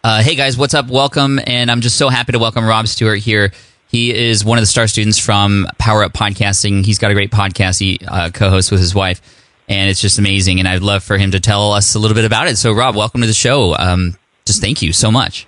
[0.04, 0.88] Uh, hey guys, what's up?
[0.88, 3.52] Welcome, and I'm just so happy to welcome Rob Stewart here.
[3.88, 6.86] He is one of the star students from Power Up Podcasting.
[6.86, 9.22] He's got a great podcast he uh, co-hosts with his wife,
[9.70, 10.60] and it's just amazing.
[10.60, 12.58] And I'd love for him to tell us a little bit about it.
[12.58, 13.76] So, Rob, welcome to the show.
[13.76, 15.46] Um, just thank you so much.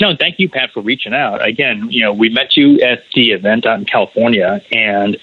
[0.00, 1.46] No, thank you, Pat, for reaching out.
[1.46, 5.16] Again, you know, we met you at the event out in California, and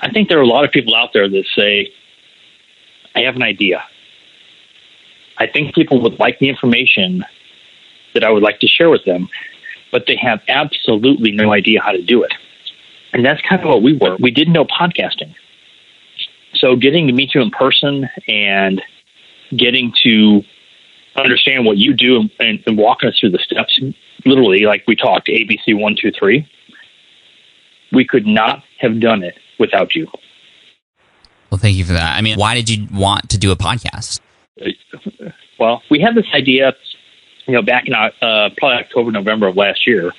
[0.00, 1.92] I think there are a lot of people out there that say,
[3.14, 3.84] I have an idea.
[5.38, 7.24] I think people would like the information
[8.14, 9.28] that I would like to share with them,
[9.92, 12.32] but they have absolutely no idea how to do it.
[13.12, 14.16] And that's kind of what we were.
[14.18, 15.34] We didn't know podcasting.
[16.54, 18.82] So getting to meet you in person and
[19.54, 20.42] getting to
[21.16, 23.80] understand what you do and, and, and walking us through the steps,
[24.24, 26.48] literally, like we talked, ABC one, two, three,
[27.92, 30.06] we could not have done it without you.
[31.50, 32.16] Well, thank you for that.
[32.16, 34.20] I mean, why did you want to do a podcast?
[35.58, 36.74] Well, we had this idea,
[37.46, 38.10] you know, back in uh,
[38.56, 40.12] probably October, November of last year,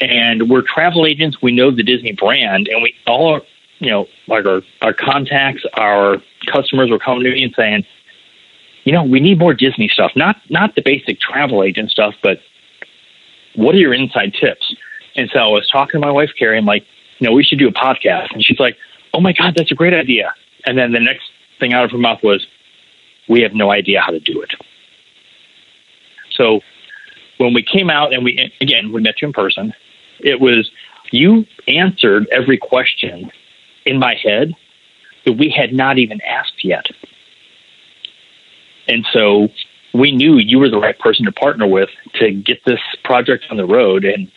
[0.00, 1.38] and we're travel agents.
[1.42, 3.42] We know the Disney brand, and we all our,
[3.78, 6.16] you know, like our our contacts, our
[6.50, 7.84] customers were coming to me and saying,
[8.84, 12.38] you know, we need more Disney stuff, not not the basic travel agent stuff, but
[13.56, 14.74] what are your inside tips?
[15.16, 16.58] And so I was talking to my wife Carrie.
[16.58, 16.84] I'm like,
[17.18, 18.76] you know, we should do a podcast, and she's like,
[19.12, 20.34] oh my god, that's a great idea.
[20.66, 21.24] And then the next
[21.60, 22.46] thing out of her mouth was,
[23.28, 24.52] we have no idea how to do it.
[26.30, 26.60] So
[27.38, 29.72] when we came out and we again we met you in person,
[30.20, 30.70] it was
[31.10, 33.30] you answered every question
[33.86, 34.52] in my head
[35.24, 36.86] that we had not even asked yet.
[38.88, 39.48] And so
[39.92, 43.56] we knew you were the right person to partner with to get this project on
[43.56, 44.04] the road.
[44.04, 44.30] And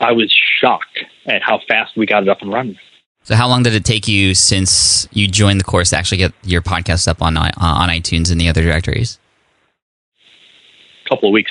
[0.00, 2.78] I was shocked at how fast we got it up and running.
[3.22, 6.32] So, how long did it take you since you joined the course to actually get
[6.44, 9.18] your podcast up on uh, on iTunes and the other directories?
[11.06, 11.50] A couple of weeks.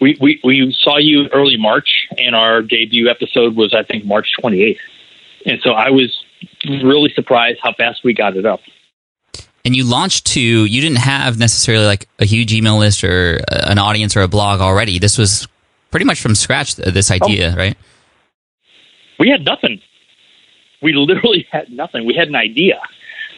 [0.00, 4.28] We, we we saw you early March, and our debut episode was I think March
[4.42, 4.76] 28th.
[5.46, 6.22] And so I was
[6.66, 8.60] really surprised how fast we got it up.
[9.64, 13.70] And you launched to you didn't have necessarily like a huge email list or uh,
[13.70, 14.98] an audience or a blog already.
[14.98, 15.48] This was
[15.90, 16.76] pretty much from scratch.
[16.76, 17.14] This oh.
[17.14, 17.56] idea, oh.
[17.56, 17.76] right?
[19.18, 19.80] We had nothing
[20.84, 22.06] we literally had nothing.
[22.06, 22.80] We had an idea.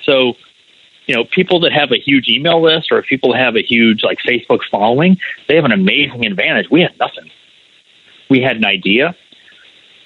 [0.04, 0.34] So,
[1.06, 4.02] you know, people that have a huge email list or people that have a huge
[4.02, 5.16] like Facebook following,
[5.48, 6.66] they have an amazing advantage.
[6.70, 7.30] We had nothing.
[8.28, 9.14] We had an idea.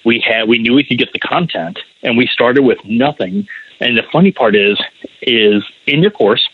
[0.05, 3.49] We had we knew we could get the content and we started with nothing.
[3.81, 4.79] And the funny part is
[5.23, 6.49] is in your course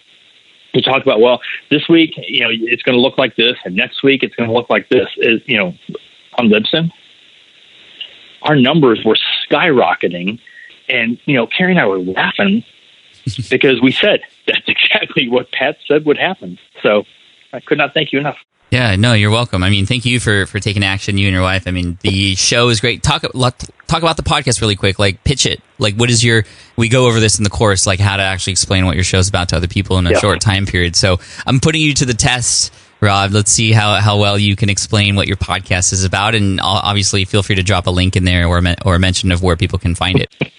[0.72, 3.74] you talk about well this week you know it's going to look like this and
[3.74, 5.72] next week it's going to look like this is you know
[6.38, 6.90] on Libsyn
[8.42, 9.16] our numbers were
[9.48, 10.38] skyrocketing
[10.88, 12.64] and, you know, Carrie and I were laughing
[13.50, 16.58] because we said that's exactly what Pat said would happen.
[16.82, 17.04] So
[17.52, 18.36] I could not thank you enough.
[18.70, 19.62] Yeah, no, you're welcome.
[19.62, 21.64] I mean, thank you for for taking action, you and your wife.
[21.66, 23.02] I mean, the show is great.
[23.02, 24.98] Talk talk about the podcast really quick.
[24.98, 25.62] Like, pitch it.
[25.78, 26.44] Like, what is your?
[26.76, 29.28] We go over this in the course, like how to actually explain what your show's
[29.28, 30.18] about to other people in a yeah.
[30.18, 30.96] short time period.
[30.96, 33.32] So, I'm putting you to the test Rob.
[33.32, 37.24] Let's see how, how well you can explain what your podcast is about, and obviously
[37.24, 39.78] feel free to drop a link in there or or a mention of where people
[39.78, 40.34] can find it.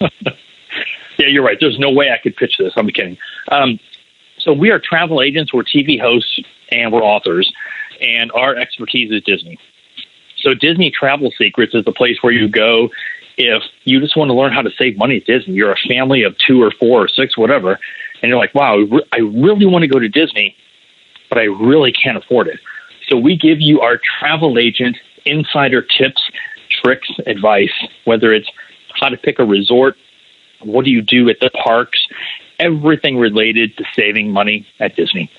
[1.18, 1.58] yeah, you're right.
[1.60, 2.72] There's no way I could pitch this.
[2.76, 3.18] I'm kidding.
[3.50, 3.78] Um,
[4.38, 6.40] so we are travel agents, we're TV hosts,
[6.70, 7.52] and we're authors,
[8.00, 9.58] and our expertise is Disney.
[10.38, 12.90] So Disney Travel Secrets is the place where you go
[13.36, 15.54] if you just want to learn how to save money at Disney.
[15.54, 17.78] You're a family of two or four or six, whatever,
[18.22, 20.56] and you're like, wow, I really want to go to Disney
[21.28, 22.60] but I really can't afford it.
[23.08, 26.22] So we give you our travel agent insider tips,
[26.82, 27.72] tricks, advice,
[28.04, 28.48] whether it's
[29.00, 29.96] how to pick a resort,
[30.62, 32.06] what do you do at the parks,
[32.58, 35.30] everything related to saving money at Disney.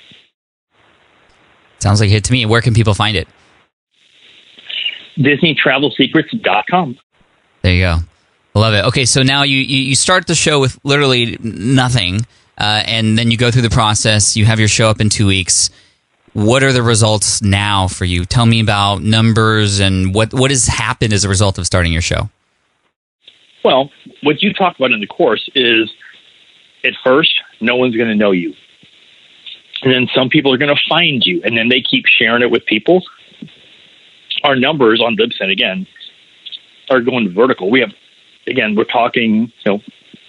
[1.79, 2.45] Sounds like it to me.
[2.45, 3.27] Where can people find it?
[5.17, 6.97] DisneyTravelSecrets.com.
[7.61, 7.97] There you go.
[8.55, 8.85] I love it.
[8.85, 12.25] Okay, so now you, you start the show with literally nothing
[12.59, 14.35] uh, and then you go through the process.
[14.35, 15.69] You have your show up in two weeks.
[16.33, 18.25] What are the results now for you?
[18.25, 22.01] Tell me about numbers and what what has happened as a result of starting your
[22.01, 22.29] show.
[23.63, 23.89] Well,
[24.23, 25.91] what you talk about in the course is
[26.83, 28.53] at first, no one's going to know you.
[29.81, 32.51] And then some people are going to find you, and then they keep sharing it
[32.51, 33.03] with people.
[34.43, 35.87] Our numbers on Libsyn, again,
[36.89, 37.69] are going vertical.
[37.69, 37.91] We have,
[38.47, 39.81] again, we're talking, you know,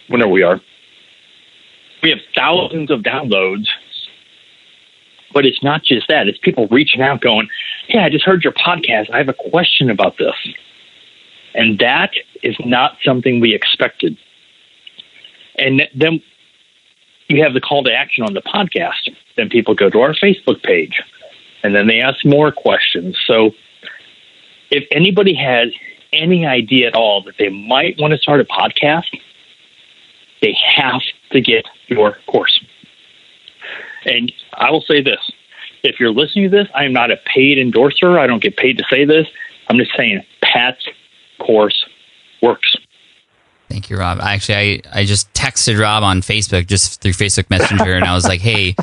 [0.08, 0.60] whenever we are,
[2.02, 3.66] we have thousands of downloads.
[5.32, 7.48] But it's not just that, it's people reaching out going,
[7.86, 9.10] Hey, I just heard your podcast.
[9.12, 10.34] I have a question about this.
[11.54, 12.10] And that
[12.42, 14.16] is not something we expected.
[15.56, 16.22] And then
[17.30, 19.08] you have the call to action on the podcast.
[19.36, 21.00] Then people go to our Facebook page
[21.62, 23.18] and then they ask more questions.
[23.26, 23.52] So
[24.70, 25.68] if anybody has
[26.12, 29.18] any idea at all that they might want to start a podcast,
[30.42, 32.60] they have to get your course.
[34.04, 35.30] And I will say this
[35.82, 38.18] if you're listening to this, I am not a paid endorser.
[38.18, 39.26] I don't get paid to say this.
[39.68, 40.86] I'm just saying Pat's
[41.38, 41.86] course
[42.42, 42.76] works.
[43.70, 44.18] Thank you, Rob.
[44.20, 48.26] Actually, I, I just texted Rob on Facebook just through Facebook Messenger, and I was
[48.26, 48.74] like, hey,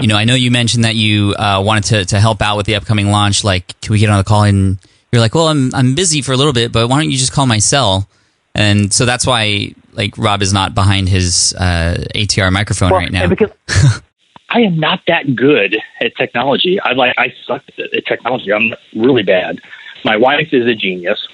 [0.00, 2.64] you know, I know you mentioned that you uh, wanted to, to help out with
[2.64, 3.44] the upcoming launch.
[3.44, 4.44] Like, can we get on the call?
[4.44, 4.78] And
[5.12, 7.32] you're like, well, I'm, I'm busy for a little bit, but why don't you just
[7.32, 8.08] call my cell?
[8.54, 13.12] And so that's why, like, Rob is not behind his uh, ATR microphone well, right
[13.12, 13.28] now.
[13.28, 13.50] Because
[14.48, 16.80] I am not that good at technology.
[16.80, 18.54] I like I suck at technology.
[18.54, 19.60] I'm really bad.
[20.02, 21.28] My wife is a genius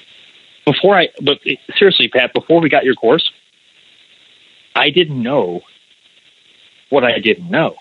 [0.67, 1.39] before I, but
[1.79, 3.31] seriously, Pat, before we got your course,
[4.75, 5.63] I didn't know
[6.91, 7.77] what I didn't know.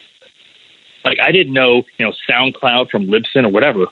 [1.04, 3.88] Like I didn't know, you know, SoundCloud from Libsyn or whatever.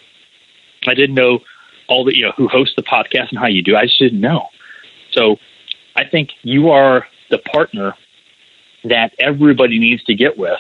[0.88, 1.40] I didn't know
[1.88, 3.76] all the, you know, who hosts the podcast and how you do.
[3.76, 4.48] I just didn't know.
[5.12, 5.38] So
[5.96, 7.96] I think you are the partner
[8.84, 10.60] that everybody needs to get with.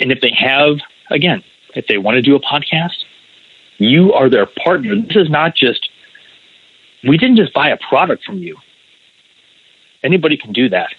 [0.00, 0.78] And if they have,
[1.10, 1.42] again,
[1.74, 3.04] if they want to do a podcast,
[3.78, 4.94] you are their partner.
[4.96, 5.88] This is not just
[7.08, 8.56] we didn't just buy a product from you.
[10.02, 10.90] Anybody can do that.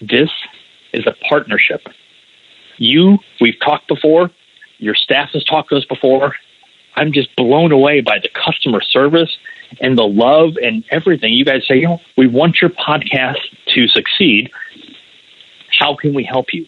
[0.00, 0.30] This
[0.92, 1.82] is a partnership.
[2.78, 4.30] You, we've talked before,
[4.78, 6.34] your staff has talked to us before.
[6.96, 9.36] I'm just blown away by the customer service
[9.80, 11.32] and the love and everything.
[11.32, 13.38] You guys say, you know, we want your podcast
[13.74, 14.50] to succeed.
[15.78, 16.66] How can we help you?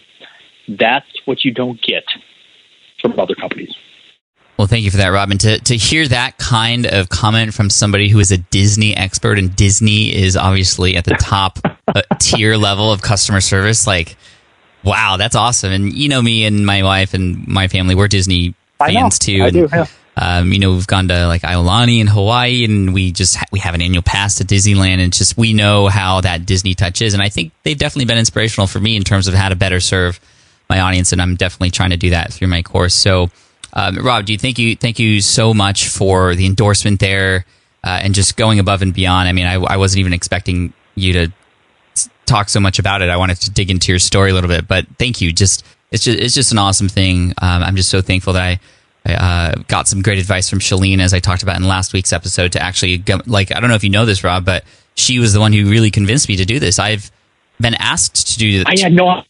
[0.68, 2.05] That's what you don't get
[3.01, 3.75] from other companies.
[4.57, 5.37] Well, thank you for that, Robin.
[5.38, 9.55] To to hear that kind of comment from somebody who is a Disney expert, and
[9.55, 14.17] Disney is obviously at the top uh, tier level of customer service, like,
[14.85, 15.73] wow, that's awesome.
[15.73, 19.43] And you know me and my wife and my family, we're Disney fans too.
[19.43, 19.87] I and, do, yeah.
[20.17, 23.59] Um, you know, we've gone to like Aulani in Hawaii, and we just ha- we
[23.59, 27.14] have an annual pass to Disneyland, and just we know how that Disney touch is,
[27.14, 29.81] and I think they've definitely been inspirational for me in terms of how to better
[29.81, 30.21] serve
[30.71, 32.95] my audience, and I'm definitely trying to do that through my course.
[32.95, 33.31] So.
[33.74, 37.44] Um, Rob, do you thank you thank you so much for the endorsement there
[37.84, 39.28] uh, and just going above and beyond.
[39.28, 41.32] I mean, I, I wasn't even expecting you to
[42.24, 43.10] talk so much about it.
[43.10, 45.32] I wanted to dig into your story a little bit, but thank you.
[45.32, 47.34] Just it's just it's just an awesome thing.
[47.42, 48.60] Um, I'm just so thankful that I.
[49.06, 52.10] I uh, got some great advice from Chalene, as I talked about in last week's
[52.10, 55.18] episode, to actually go, like I don't know if you know this, Rob, but she
[55.18, 56.78] was the one who really convinced me to do this.
[56.78, 57.12] I've
[57.60, 58.64] been asked to do.
[58.66, 59.22] I had no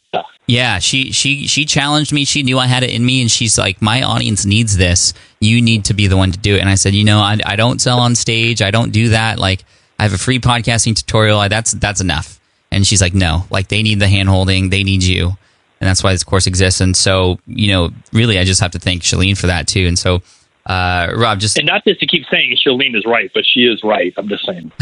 [0.47, 2.25] yeah, she she she challenged me.
[2.25, 5.15] She knew I had it in me, and she's like, "My audience needs this.
[5.41, 7.39] You need to be the one to do it." And I said, "You know, I,
[7.47, 8.61] I don't sell on stage.
[8.61, 9.39] I don't do that.
[9.39, 9.65] Like,
[9.99, 11.39] I have a free podcasting tutorial.
[11.39, 14.69] I, that's that's enough." And she's like, "No, like they need the hand holding.
[14.69, 18.45] They need you, and that's why this course exists." And so, you know, really, I
[18.45, 19.87] just have to thank Chalene for that too.
[19.87, 20.21] And so,
[20.67, 23.83] uh, Rob, just and not just to keep saying Chalene is right, but she is
[23.83, 24.13] right.
[24.19, 24.73] I'm just saying.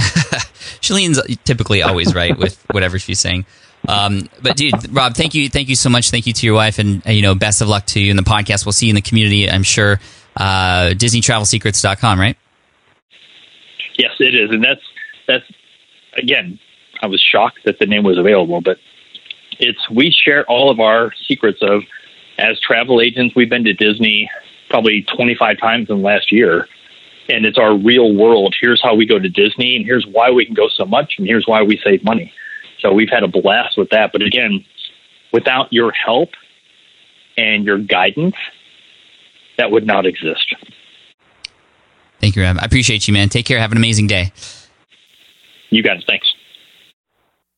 [0.81, 3.46] Chalene's typically always right with whatever she's saying.
[3.88, 6.11] Um, but dude, Rob, thank you, thank you so much.
[6.11, 8.23] Thank you to your wife, and you know, best of luck to you in the
[8.23, 8.64] podcast.
[8.64, 10.01] We'll see you in the community, I'm sure.
[10.37, 12.37] Uh, DisneyTravelSecrets.com, right?
[13.99, 14.81] Yes, it is, and that's
[15.27, 15.45] that's
[16.16, 16.59] again.
[17.03, 18.79] I was shocked that the name was available, but
[19.59, 21.83] it's we share all of our secrets of
[22.38, 23.35] as travel agents.
[23.35, 24.31] We've been to Disney
[24.71, 26.68] probably 25 times in the last year,
[27.29, 28.55] and it's our real world.
[28.61, 31.27] Here's how we go to Disney, and here's why we can go so much, and
[31.27, 32.33] here's why we save money.
[32.83, 34.12] So we've had a blast with that.
[34.12, 34.64] But again,
[35.33, 36.31] without your help
[37.37, 38.35] and your guidance,
[39.57, 40.55] that would not exist.
[42.21, 42.59] Thank you, Rob.
[42.61, 43.29] I appreciate you, man.
[43.29, 43.59] Take care.
[43.59, 44.33] Have an amazing day.
[45.71, 46.31] You guys, thanks.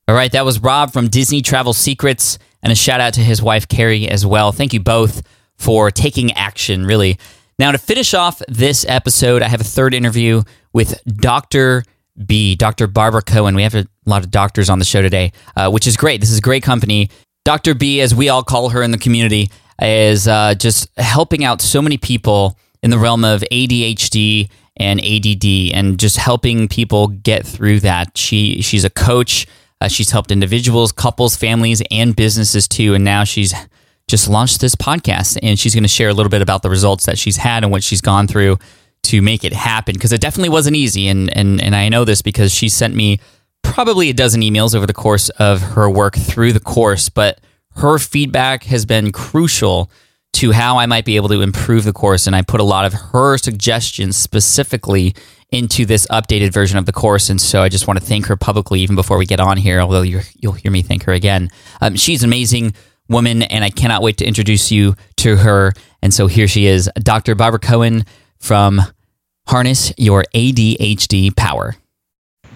[0.06, 3.42] All right, that was Rob from Disney Travel Secrets, and a shout out to his
[3.42, 4.52] wife, Carrie, as well.
[4.52, 5.22] Thank you both
[5.56, 7.18] for taking action, really.
[7.58, 11.84] Now, to finish off this episode, I have a third interview with Dr.
[12.26, 12.86] B, Dr.
[12.86, 13.54] Barbara Cohen.
[13.54, 16.20] We have a lot of doctors on the show today, uh, which is great.
[16.20, 17.10] This is a great company.
[17.44, 17.74] Dr.
[17.74, 19.50] B, as we all call her in the community,
[19.80, 25.72] is uh, just helping out so many people in the realm of ADHD and ADD,
[25.72, 28.16] and just helping people get through that.
[28.18, 29.46] She she's a coach.
[29.80, 32.94] Uh, she's helped individuals, couples, families, and businesses too.
[32.94, 33.54] And now she's
[34.08, 37.06] just launched this podcast, and she's going to share a little bit about the results
[37.06, 38.58] that she's had and what she's gone through
[39.04, 41.08] to make it happen because it definitely wasn't easy.
[41.08, 43.20] And, and, and I know this because she sent me
[43.62, 47.40] probably a dozen emails over the course of her work through the course, but
[47.76, 49.90] her feedback has been crucial
[50.34, 52.26] to how I might be able to improve the course.
[52.26, 55.14] And I put a lot of her suggestions specifically
[55.50, 57.30] into this updated version of the course.
[57.30, 59.80] And so I just want to thank her publicly, even before we get on here,
[59.80, 61.50] although you will hear me thank her again.
[61.80, 62.74] Um, she's an amazing
[63.08, 65.72] woman, and I cannot wait to introduce you to her.
[66.02, 67.34] And so here she is, Dr.
[67.34, 68.04] Barbara Cohen
[68.44, 68.82] from
[69.46, 71.76] Harness Your ADHD Power.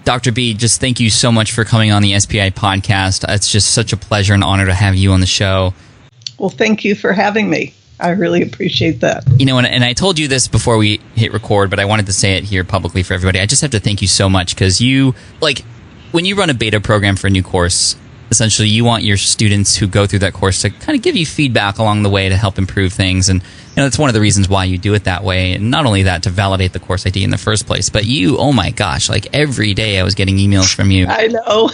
[0.03, 0.31] Dr.
[0.31, 3.25] B, just thank you so much for coming on the SPI podcast.
[3.27, 5.73] It's just such a pleasure and honor to have you on the show.
[6.37, 7.73] Well, thank you for having me.
[7.99, 9.23] I really appreciate that.
[9.39, 12.05] You know, and, and I told you this before we hit record, but I wanted
[12.05, 13.39] to say it here publicly for everybody.
[13.39, 15.65] I just have to thank you so much because you, like,
[16.11, 17.95] when you run a beta program for a new course,
[18.31, 21.25] essentially you want your students who go through that course to kind of give you
[21.25, 24.21] feedback along the way to help improve things and you know that's one of the
[24.21, 25.53] reasons why you do it that way.
[25.53, 28.37] And not only that to validate the course ID in the first place but you
[28.37, 31.07] oh my gosh like every day i was getting emails from you.
[31.07, 31.69] I know.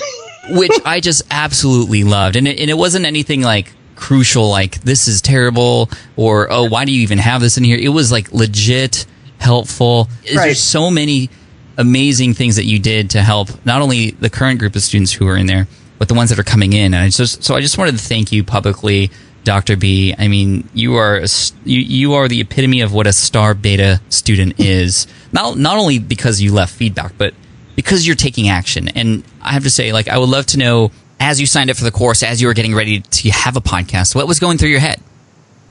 [0.50, 5.08] Which i just absolutely loved and it, and it wasn't anything like crucial like this
[5.08, 7.78] is terrible or oh why do you even have this in here?
[7.78, 9.06] It was like legit
[9.40, 10.10] helpful.
[10.24, 10.36] Right.
[10.36, 11.30] there's so many
[11.78, 15.28] amazing things that you did to help not only the current group of students who
[15.28, 15.68] are in there
[15.98, 16.94] but the ones that are coming in.
[16.94, 19.12] And I just so I just wanted to thank you publicly,
[19.44, 19.78] Dr.
[19.78, 20.14] B.
[20.18, 21.28] I mean, you are a,
[21.64, 25.08] you you are the epitome of what a star beta student is.
[25.32, 27.34] Not not only because you left feedback, but
[27.76, 28.90] because you're taking action.
[28.90, 31.78] And I have to say, like, I would love to know as you signed up
[31.78, 34.58] for the course, as you were getting ready to have a podcast, what was going
[34.58, 35.02] through your head?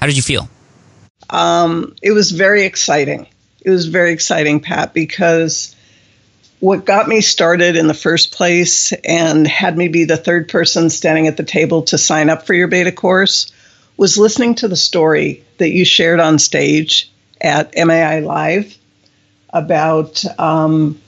[0.01, 0.49] How did you feel?
[1.31, 3.27] Um, it was very exciting.
[3.61, 5.74] It was very exciting, Pat, because
[6.65, 10.89] what got me started in the first place and had me be the third person
[10.89, 13.53] standing at the table to sign up for your beta course
[13.99, 18.79] was listening to the story that you shared on stage at MIA Live
[19.51, 20.99] about um,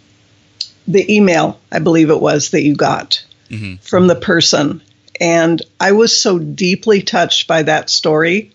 [0.86, 3.76] the email, I believe it was, that you got mm-hmm.
[3.76, 4.82] from the person.
[5.18, 8.52] And I was so deeply touched by that story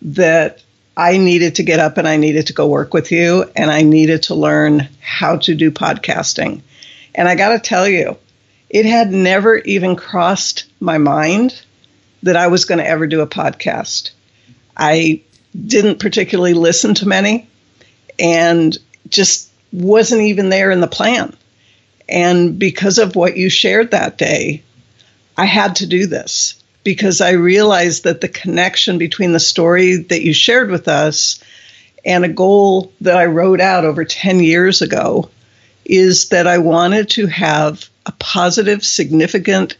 [0.00, 0.63] that
[0.96, 3.82] I needed to get up and I needed to go work with you and I
[3.82, 6.62] needed to learn how to do podcasting.
[7.14, 8.16] And I got to tell you,
[8.70, 11.60] it had never even crossed my mind
[12.22, 14.10] that I was going to ever do a podcast.
[14.76, 15.22] I
[15.54, 17.48] didn't particularly listen to many
[18.18, 18.76] and
[19.08, 21.36] just wasn't even there in the plan.
[22.08, 24.62] And because of what you shared that day,
[25.36, 30.22] I had to do this because I realized that the connection between the story that
[30.22, 31.42] you shared with us
[32.04, 35.30] and a goal that I wrote out over 10 years ago
[35.84, 39.76] is that I wanted to have a positive, significant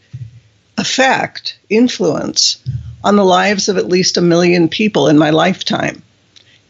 [0.77, 2.57] effect, influence
[3.03, 6.01] on the lives of at least a million people in my lifetime.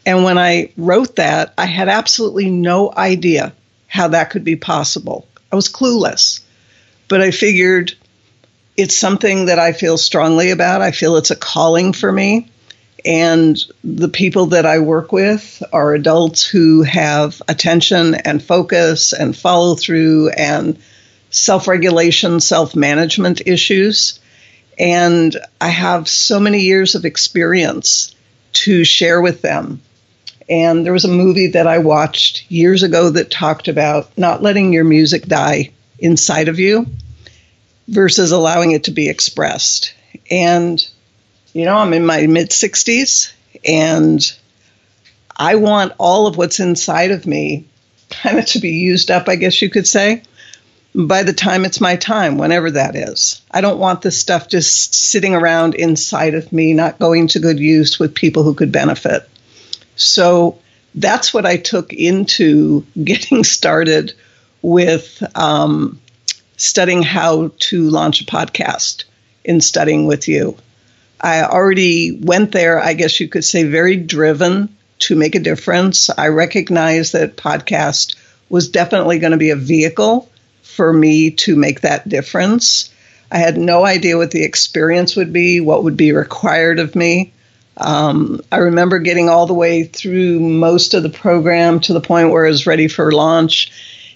[0.04, 3.54] And when I wrote that, I had absolutely no idea
[3.88, 5.26] how that could be possible.
[5.50, 6.40] I was clueless.
[7.08, 7.94] But I figured
[8.76, 10.82] it's something that I feel strongly about.
[10.82, 12.50] I feel it's a calling for me.
[13.04, 19.36] And the people that I work with are adults who have attention and focus and
[19.36, 20.78] follow through and
[21.30, 24.18] self regulation, self management issues.
[24.78, 28.14] And I have so many years of experience
[28.52, 29.80] to share with them.
[30.48, 34.72] And there was a movie that I watched years ago that talked about not letting
[34.72, 36.86] your music die inside of you
[37.88, 39.94] versus allowing it to be expressed.
[40.30, 40.86] And,
[41.52, 43.32] you know, I'm in my mid 60s
[43.64, 44.20] and
[45.36, 47.66] I want all of what's inside of me
[48.10, 50.22] kind of to be used up, I guess you could say,
[50.94, 53.42] by the time it's my time, whenever that is.
[53.50, 57.58] I don't want this stuff just sitting around inside of me, not going to good
[57.58, 59.28] use with people who could benefit.
[59.96, 60.58] So
[60.94, 64.14] that's what I took into getting started
[64.62, 66.00] with um,
[66.56, 69.04] studying how to launch a podcast
[69.44, 70.56] in studying with you.
[71.20, 76.10] I already went there, I guess you could say, very driven to make a difference.
[76.10, 78.16] I recognized that podcast
[78.48, 80.30] was definitely going to be a vehicle
[80.62, 82.90] for me to make that difference.
[83.30, 87.32] I had no idea what the experience would be, what would be required of me.
[87.76, 92.30] Um, I remember getting all the way through most of the program to the point
[92.30, 93.70] where I was ready for launch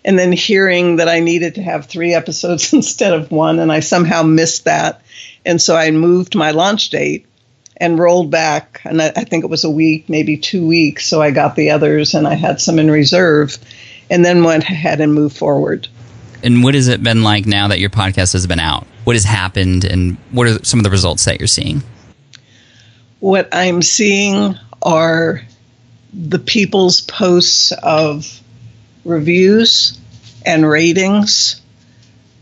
[0.04, 3.80] and then hearing that I needed to have three episodes instead of one, and I
[3.80, 5.02] somehow missed that.
[5.44, 7.26] And so I moved my launch date
[7.76, 11.06] and rolled back, and I, I think it was a week, maybe two weeks.
[11.06, 13.56] So I got the others, and I had some in reserve,
[14.10, 15.88] and then went ahead and moved forward.
[16.42, 18.86] And what has it been like now that your podcast has been out?
[19.04, 21.82] What has happened, and what are some of the results that you're seeing?
[23.20, 25.42] What I'm seeing are
[26.12, 28.39] the people's posts of
[29.04, 29.98] reviews
[30.44, 31.60] and ratings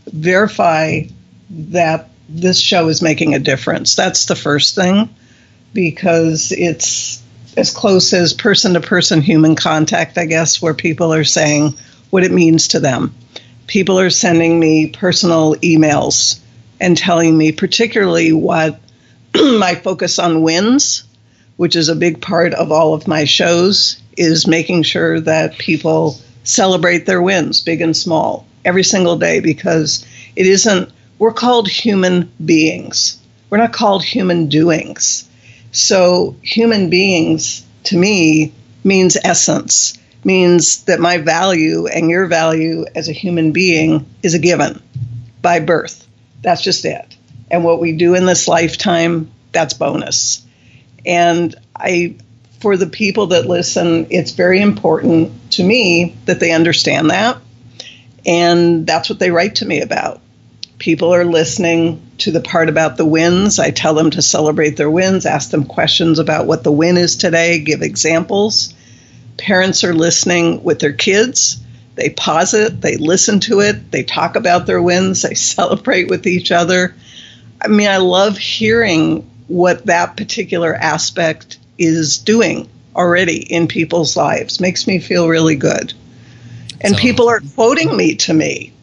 [0.05, 1.01] verify
[1.49, 3.95] that this show is making a difference.
[3.95, 5.13] That's the first thing
[5.73, 7.21] because it's
[7.57, 11.75] as close as person to person human contact, I guess, where people are saying
[12.09, 13.15] what it means to them.
[13.67, 16.39] People are sending me personal emails
[16.79, 18.79] and telling me, particularly what
[19.35, 21.03] my focus on wins,
[21.57, 26.17] which is a big part of all of my shows, is making sure that people
[26.43, 32.31] celebrate their wins, big and small, every single day because it isn't, we're called human
[32.43, 33.19] beings.
[33.49, 35.27] We're not called human doings.
[35.71, 43.09] So, human beings to me means essence, means that my value and your value as
[43.09, 44.81] a human being is a given
[45.41, 46.07] by birth.
[46.41, 47.17] That's just it.
[47.51, 50.45] And what we do in this lifetime, that's bonus.
[51.05, 52.17] And I,
[52.59, 57.37] for the people that listen, it's very important to me that they understand that.
[58.25, 60.21] And that's what they write to me about.
[60.77, 63.59] People are listening to the part about the wins.
[63.59, 67.15] I tell them to celebrate their wins, ask them questions about what the win is
[67.15, 68.73] today, give examples.
[69.37, 71.61] Parents are listening with their kids.
[71.95, 76.27] They pause it, they listen to it, they talk about their wins, they celebrate with
[76.27, 76.95] each other.
[77.61, 84.59] I mean, I love hearing what that particular aspect is doing already in people's lives.
[84.59, 85.93] Makes me feel really good.
[86.81, 88.73] And so, people are quoting me to me.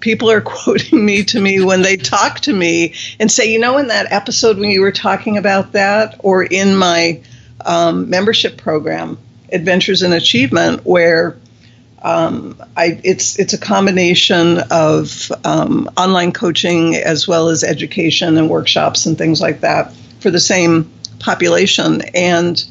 [0.00, 3.78] People are quoting me to me when they talk to me and say, you know,
[3.78, 7.20] in that episode when you were talking about that, or in my
[7.64, 9.18] um, membership program,
[9.52, 11.36] Adventures in Achievement, where
[12.02, 18.48] um, I, it's it's a combination of um, online coaching as well as education and
[18.48, 22.02] workshops and things like that for the same population.
[22.14, 22.62] And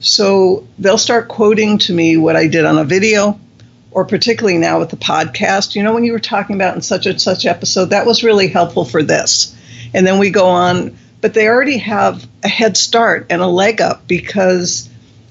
[0.00, 3.38] so they'll start quoting to me what I did on a video,
[3.90, 5.74] or particularly now with the podcast.
[5.74, 8.48] You know, when you were talking about in such and such episode, that was really
[8.48, 9.56] helpful for this.
[9.94, 13.80] And then we go on, but they already have a head start and a leg
[13.80, 14.88] up because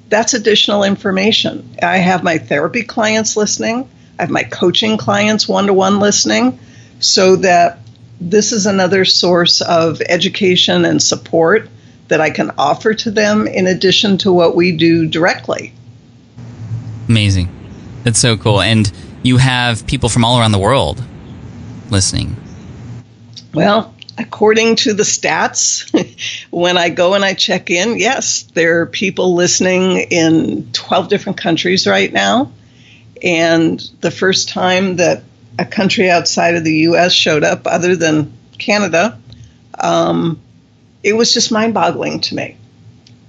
[0.07, 1.75] that's additional information.
[1.81, 3.89] I have my therapy clients listening,
[4.19, 6.59] I have my coaching clients one to one listening,
[6.99, 7.79] so that
[8.19, 11.69] this is another source of education and support
[12.11, 15.73] that I can offer to them in addition to what we do directly.
[17.07, 17.47] Amazing.
[18.03, 18.59] That's so cool.
[18.59, 18.91] And
[19.23, 21.01] you have people from all around the world
[21.89, 22.35] listening.
[23.53, 25.87] Well, according to the stats,
[26.51, 31.37] when I go and I check in, yes, there are people listening in 12 different
[31.37, 32.51] countries right now.
[33.23, 35.23] And the first time that
[35.57, 39.17] a country outside of the US showed up, other than Canada,
[39.79, 40.41] um,
[41.03, 42.57] it was just mind boggling to me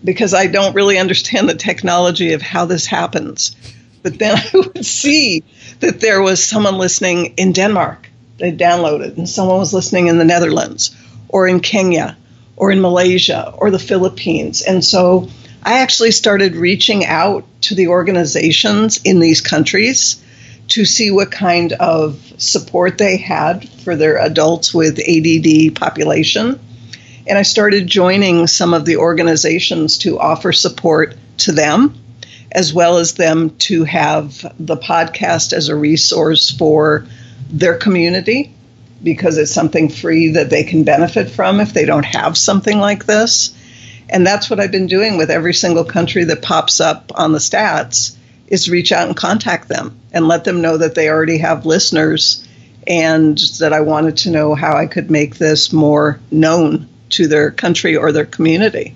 [0.05, 3.57] because I don't really understand the technology of how this happens.
[4.03, 5.45] But then I would see
[5.81, 8.09] that there was someone listening in Denmark
[8.39, 10.97] they downloaded, and someone was listening in the Netherlands
[11.29, 12.17] or in Kenya
[12.57, 14.63] or in Malaysia or the Philippines.
[14.63, 15.29] And so
[15.63, 20.21] I actually started reaching out to the organizations in these countries
[20.69, 26.59] to see what kind of support they had for their adults with ADD population.
[27.27, 31.95] And I started joining some of the organizations to offer support to them,
[32.51, 37.07] as well as them to have the podcast as a resource for
[37.49, 38.55] their community
[39.03, 43.05] because it's something free that they can benefit from if they don't have something like
[43.05, 43.55] this.
[44.09, 47.39] And that's what I've been doing with every single country that pops up on the
[47.39, 48.17] stats
[48.47, 52.47] is reach out and contact them and let them know that they already have listeners
[52.87, 57.51] and that I wanted to know how I could make this more known to their
[57.51, 58.95] country or their community.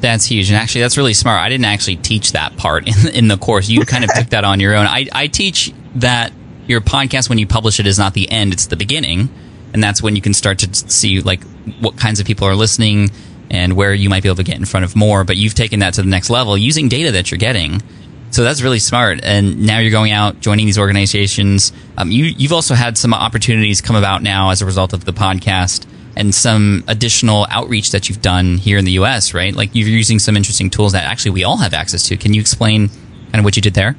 [0.00, 0.50] That's huge.
[0.50, 1.40] And actually, that's really smart.
[1.40, 3.68] I didn't actually teach that part in, in the course.
[3.68, 4.86] You kind of took that on your own.
[4.86, 6.32] I, I teach that
[6.66, 9.28] your podcast when you publish it is not the end it's the beginning
[9.72, 11.42] and that's when you can start to see like
[11.80, 13.10] what kinds of people are listening
[13.50, 15.80] and where you might be able to get in front of more but you've taken
[15.80, 17.82] that to the next level using data that you're getting
[18.30, 22.52] so that's really smart and now you're going out joining these organizations um, you, you've
[22.52, 25.86] also had some opportunities come about now as a result of the podcast
[26.16, 30.18] and some additional outreach that you've done here in the us right like you're using
[30.18, 33.44] some interesting tools that actually we all have access to can you explain kind of
[33.44, 33.96] what you did there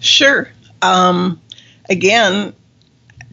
[0.00, 0.48] sure
[0.82, 1.40] um,
[1.88, 2.52] again,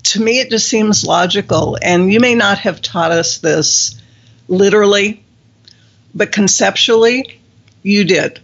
[0.03, 1.77] to me, it just seems logical.
[1.81, 3.99] And you may not have taught us this
[4.47, 5.23] literally,
[6.13, 7.39] but conceptually,
[7.81, 8.39] you did.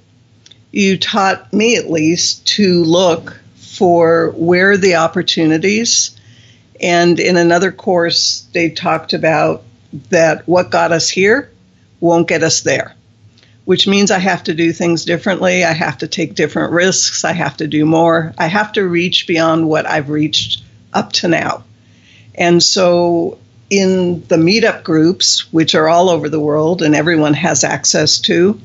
[0.71, 6.19] You taught me, at least, to look for where the opportunities.
[6.81, 9.63] And in another course, they talked about
[10.09, 11.51] that what got us here
[11.99, 12.95] won't get us there
[13.65, 15.63] which means I have to do things differently.
[15.63, 17.25] I have to take different risks.
[17.25, 18.33] I have to do more.
[18.37, 21.63] I have to reach beyond what I've reached up to now.
[22.35, 23.39] And so,
[23.69, 28.59] in the meetup groups, which are all over the world and everyone has access to,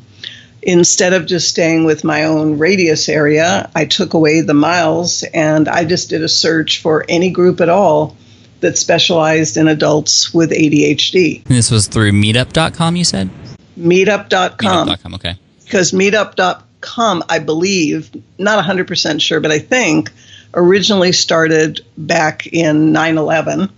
[0.62, 5.66] instead of just staying with my own radius area, I took away the miles and
[5.66, 8.16] I just did a search for any group at all
[8.60, 11.44] that specialized in adults with ADHD.
[11.46, 13.30] And this was through meetup.com, you said?
[13.78, 14.88] meetup.com.
[14.88, 15.36] Meetup.com, okay.
[15.64, 20.10] Because meetup.com, I believe, not 100% sure, but I think
[20.54, 23.70] originally started back in 9 11.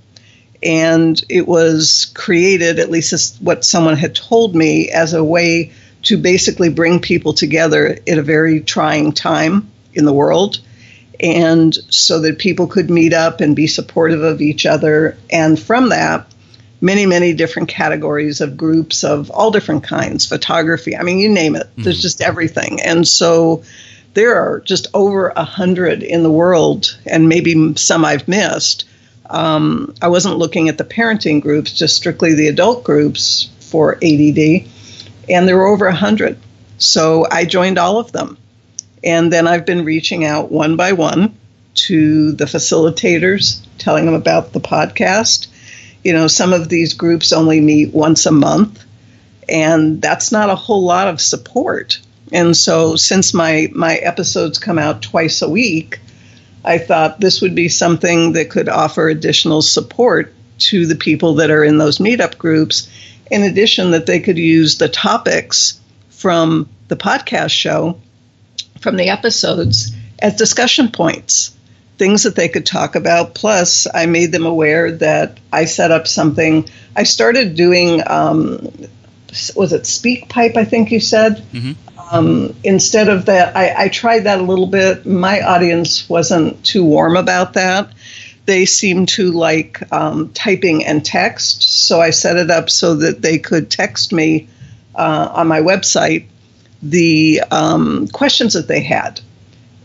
[0.64, 5.72] And it was created, at least what someone had told me, as a way
[6.03, 10.61] to basically bring people together at a very trying time in the world
[11.23, 15.16] and so that people could meet up and be supportive of each other.
[15.31, 16.27] And from that,
[16.81, 20.97] many, many different categories of groups of all different kinds photography.
[20.97, 21.83] I mean, you name it, mm-hmm.
[21.83, 22.83] there's just everything.
[22.83, 23.62] And so
[24.14, 28.85] there are just over a hundred in the world, and maybe some I've missed.
[29.31, 34.66] Um, I wasn't looking at the parenting groups, just strictly the adult groups for ADD,
[35.29, 36.39] and there were over a hundred.
[36.77, 38.37] So I joined all of them.
[39.05, 41.36] And then I've been reaching out one by one
[41.74, 45.48] to the facilitators, telling them about the podcast.
[46.05, 48.84] You know, some of these groups only meet once a month,
[49.48, 52.00] and that's not a whole lot of support.
[52.32, 56.00] And so, since my, my episodes come out twice a week,
[56.64, 61.50] I thought this would be something that could offer additional support to the people that
[61.50, 62.88] are in those meetup groups.
[63.30, 65.80] In addition, that they could use the topics
[66.11, 67.98] from the podcast show
[68.83, 71.57] from the episodes as discussion points,
[71.99, 73.35] things that they could talk about.
[73.35, 76.68] Plus, I made them aware that I set up something.
[76.95, 78.72] I started doing, um,
[79.57, 81.37] was it SpeakPipe, I think you said?
[81.53, 81.72] Mm-hmm.
[82.14, 85.07] Um, instead of that, I, I tried that a little bit.
[85.07, 87.93] My audience wasn't too warm about that
[88.45, 91.87] they seem to like um, typing and text.
[91.87, 94.49] So I set it up so that they could text me
[94.95, 96.26] uh, on my website
[96.83, 99.20] the um, questions that they had.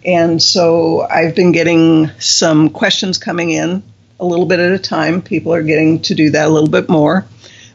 [0.05, 3.83] And so I've been getting some questions coming in
[4.19, 5.21] a little bit at a time.
[5.21, 7.25] People are getting to do that a little bit more.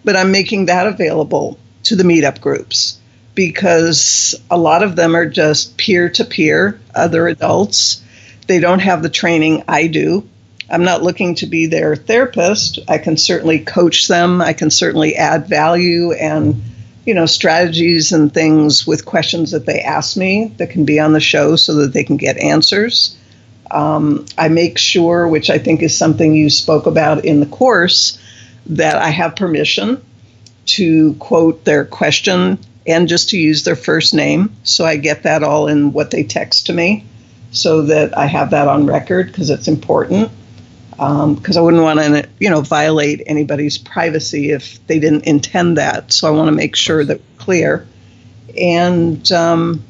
[0.04, 2.98] But I'm making that available to the meetup groups
[3.34, 8.02] because a lot of them are just peer to peer, other adults.
[8.46, 10.28] They don't have the training I do.
[10.68, 12.78] I'm not looking to be their therapist.
[12.88, 16.62] I can certainly coach them, I can certainly add value and
[17.04, 21.12] you know, strategies and things with questions that they ask me that can be on
[21.12, 23.16] the show so that they can get answers.
[23.70, 28.18] Um, I make sure, which I think is something you spoke about in the course,
[28.66, 30.04] that I have permission
[30.64, 34.54] to quote their question and just to use their first name.
[34.62, 37.04] So I get that all in what they text to me
[37.50, 40.30] so that I have that on record because it's important
[41.02, 45.76] because um, I wouldn't want to, you know, violate anybody's privacy if they didn't intend
[45.78, 46.12] that.
[46.12, 47.86] So I want to make sure that we're clear.
[48.56, 49.82] And um,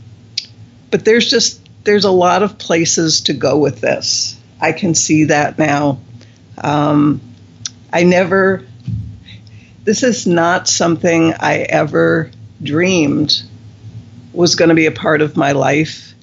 [0.91, 4.41] but there's just there's a lot of places to go with this.
[4.59, 6.01] I can see that now.
[6.57, 7.21] Um,
[7.93, 8.65] I never.
[9.85, 12.31] This is not something I ever
[12.63, 13.43] dreamed
[14.33, 16.15] was going to be a part of my life,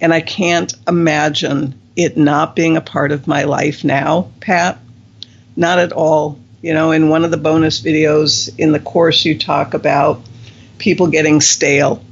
[0.00, 4.78] and I can't imagine it not being a part of my life now, Pat.
[5.56, 6.38] Not at all.
[6.62, 10.22] You know, in one of the bonus videos in the course, you talk about
[10.78, 12.02] people getting stale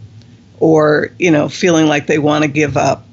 [0.59, 3.07] or, you know, feeling like they want to give up.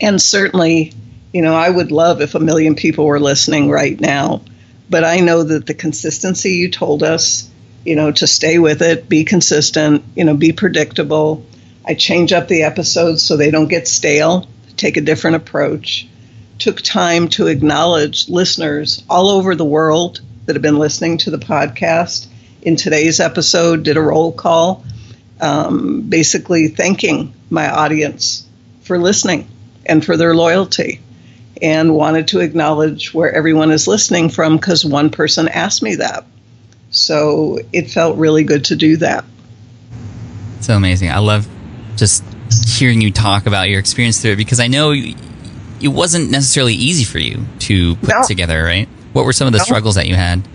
[0.00, 0.94] And certainly,
[1.32, 4.42] you know, I would love if a million people were listening right now.
[4.90, 7.48] But I know that the consistency you told us,
[7.84, 11.46] you know, to stay with it, be consistent, you know, be predictable.
[11.84, 14.48] I change up the episodes so they don't get stale
[14.78, 16.08] take a different approach,
[16.58, 21.38] took time to acknowledge listeners all over the world that have been listening to the
[21.38, 22.26] podcast.
[22.62, 24.84] In today's episode, did a roll call,
[25.40, 28.46] um, basically thanking my audience
[28.82, 29.48] for listening
[29.86, 31.00] and for their loyalty,
[31.62, 36.24] and wanted to acknowledge where everyone is listening from because one person asked me that.
[36.90, 39.24] So it felt really good to do that.
[40.60, 41.10] So amazing.
[41.10, 41.48] I love
[41.96, 42.24] just
[42.78, 47.04] hearing you talk about your experience through it because I know it wasn't necessarily easy
[47.04, 48.22] for you to put no.
[48.26, 48.88] together, right?
[49.12, 49.64] What were some of the no.
[49.64, 50.46] struggles that you had?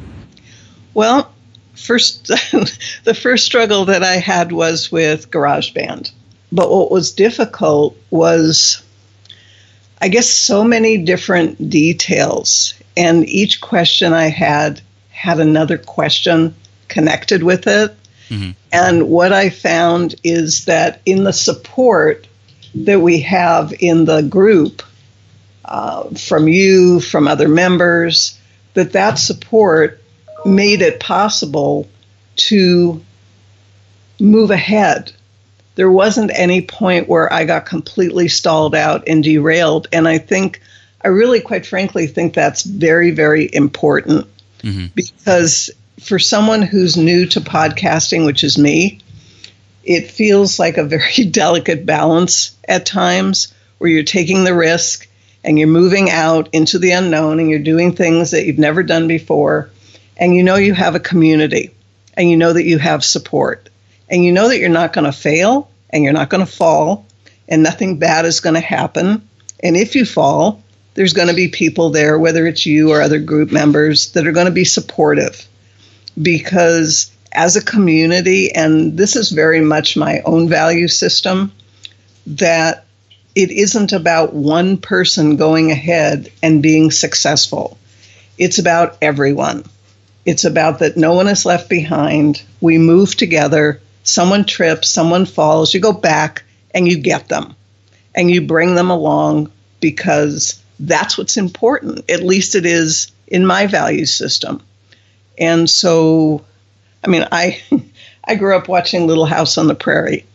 [0.94, 1.32] Well,
[1.76, 2.28] first,
[3.04, 6.12] the first struggle that I had was with GarageBand.
[6.52, 8.84] But what was difficult was,
[10.00, 12.76] I guess, so many different details.
[12.96, 16.54] And each question I had had another question
[16.90, 17.96] connected with it.
[18.30, 18.52] Mm-hmm.
[18.72, 22.28] And what I found is that in the support
[22.76, 24.82] that we have in the group
[25.66, 28.40] uh, from you, from other members,
[28.74, 30.02] that that support
[30.46, 31.88] made it possible
[32.36, 33.04] to
[34.20, 35.12] move ahead.
[35.76, 39.88] There wasn't any point where I got completely stalled out and derailed.
[39.92, 40.62] And I think,
[41.02, 44.28] I really, quite frankly, think that's very, very important
[44.62, 44.88] mm-hmm.
[44.96, 49.00] because for someone who's new to podcasting, which is me,
[49.84, 55.08] it feels like a very delicate balance at times where you're taking the risk
[55.44, 59.08] and you're moving out into the unknown and you're doing things that you've never done
[59.08, 59.70] before.
[60.16, 61.74] And you know you have a community
[62.16, 63.70] and you know that you have support
[64.10, 67.06] and you know that you're not going to fail and you're not going to fall
[67.50, 69.28] and nothing bad is going to happen.
[69.62, 70.64] And if you fall,
[70.94, 74.32] there's going to be people there, whether it's you or other group members, that are
[74.32, 75.48] going to be supportive.
[76.22, 81.52] Because as a community, and this is very much my own value system,
[82.28, 82.86] that
[83.36, 87.78] it isn't about one person going ahead and being successful.
[88.38, 89.66] It's about everyone.
[90.26, 92.44] It's about that no one is left behind.
[92.62, 93.82] We move together.
[94.04, 97.56] Someone trips, someone falls, you go back and you get them
[98.16, 102.10] and you bring them along because that's what's important.
[102.10, 104.62] At least it is in my value system.
[105.38, 106.44] And so,
[107.04, 107.62] I mean, I
[108.26, 110.26] I grew up watching Little House on the Prairie,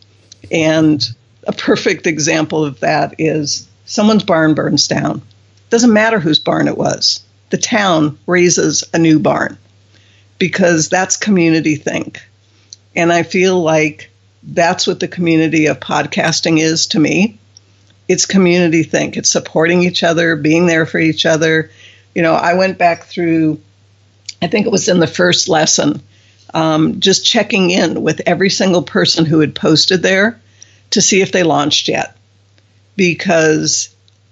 [0.51, 1.03] and
[1.47, 5.21] a perfect example of that is someone's barn burns down.
[5.69, 7.23] Doesn't matter whose barn it was.
[7.49, 9.57] The town raises a new barn
[10.37, 12.21] because that's community think.
[12.95, 14.09] And I feel like
[14.41, 17.37] that's what the community of podcasting is to me.
[18.07, 19.17] It's community think.
[19.17, 21.69] It's supporting each other, being there for each other.
[22.15, 23.61] You know, I went back through,
[24.41, 26.01] I think it was in the first lesson,
[26.53, 30.39] um, just checking in with every single person who had posted there
[30.91, 32.15] to see if they launched yet.
[32.95, 33.89] Because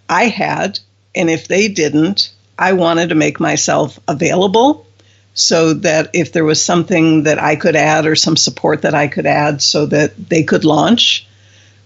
[0.10, 0.80] I had,
[1.16, 4.86] and if they didn't, I wanted to make myself available
[5.34, 9.08] so that if there was something that I could add or some support that I
[9.08, 11.28] could add so that they could launch,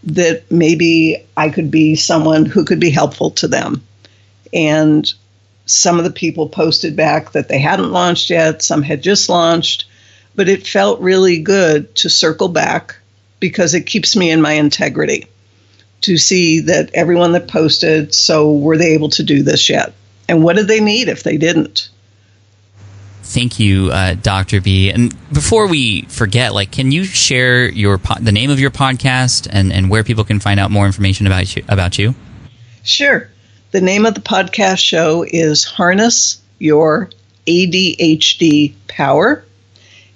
[0.05, 3.83] that maybe I could be someone who could be helpful to them.
[4.53, 5.11] And
[5.71, 9.85] some of the people posted back that they hadn't launched yet, some had just launched,
[10.35, 12.97] but it felt really good to circle back
[13.39, 15.27] because it keeps me in my integrity
[16.01, 19.93] to see that everyone that posted, so were they able to do this yet?
[20.27, 21.89] And what did they need if they didn't?
[23.23, 24.61] Thank you, uh, Dr.
[24.61, 24.89] B.
[24.89, 29.47] And before we forget, like, can you share your po- the name of your podcast
[29.49, 31.63] and, and where people can find out more information about you?
[31.69, 32.15] About you?
[32.83, 33.29] Sure.
[33.71, 37.09] The name of the podcast show is Harness Your
[37.47, 39.43] ADHD Power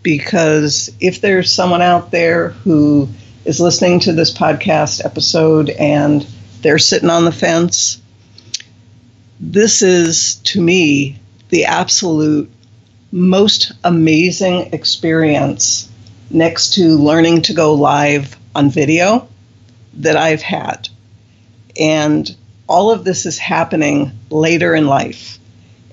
[0.02, 3.10] Because if there's someone out there who
[3.44, 6.26] is listening to this podcast episode and
[6.62, 8.02] they're sitting on the fence,
[9.40, 11.20] this is to me
[11.50, 12.50] the absolute
[13.12, 15.90] most amazing experience
[16.30, 19.28] next to learning to go live on video
[19.94, 20.90] that I've had.
[21.80, 22.36] And
[22.68, 25.40] all of this is happening later in life.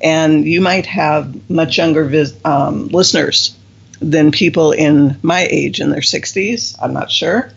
[0.03, 3.57] And you might have much younger vis- um, listeners
[4.01, 6.77] than people in my age in their 60s.
[6.83, 7.53] I'm not sure.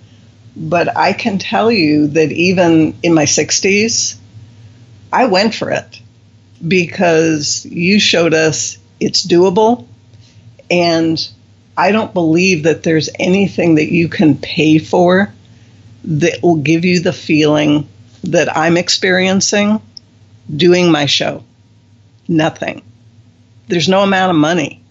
[0.56, 4.16] But I can tell you that even in my 60s,
[5.12, 6.02] I went for it
[6.66, 9.88] because you showed us it's doable.
[10.70, 11.28] And
[11.78, 15.34] I don't believe that there's anything that you can pay for
[16.06, 17.88] that will give you the feeling
[18.24, 19.82] that I'm experiencing
[20.54, 21.44] doing my show.
[22.28, 22.84] Nothing.
[23.68, 24.82] There's no amount of money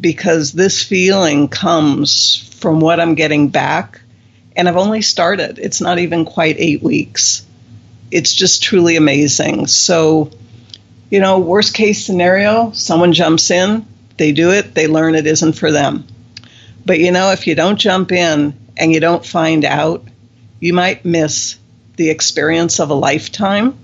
[0.00, 4.00] because this feeling comes from what I'm getting back.
[4.56, 7.46] And I've only started, it's not even quite eight weeks.
[8.10, 9.66] It's just truly amazing.
[9.66, 10.30] So,
[11.10, 13.86] you know, worst case scenario, someone jumps in,
[14.16, 16.06] they do it, they learn it isn't for them.
[16.84, 20.04] But you know, if you don't jump in and you don't find out,
[20.60, 21.58] you might miss
[21.96, 23.78] the experience of a lifetime.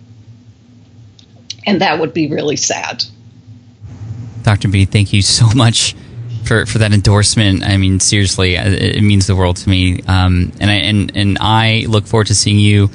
[1.66, 3.04] And that would be really sad.
[4.42, 4.68] Dr.
[4.68, 5.96] B, thank you so much
[6.44, 7.62] for, for that endorsement.
[7.62, 10.02] I mean, seriously, it, means the world to me.
[10.02, 12.90] Um, and I and and I look forward to seeing you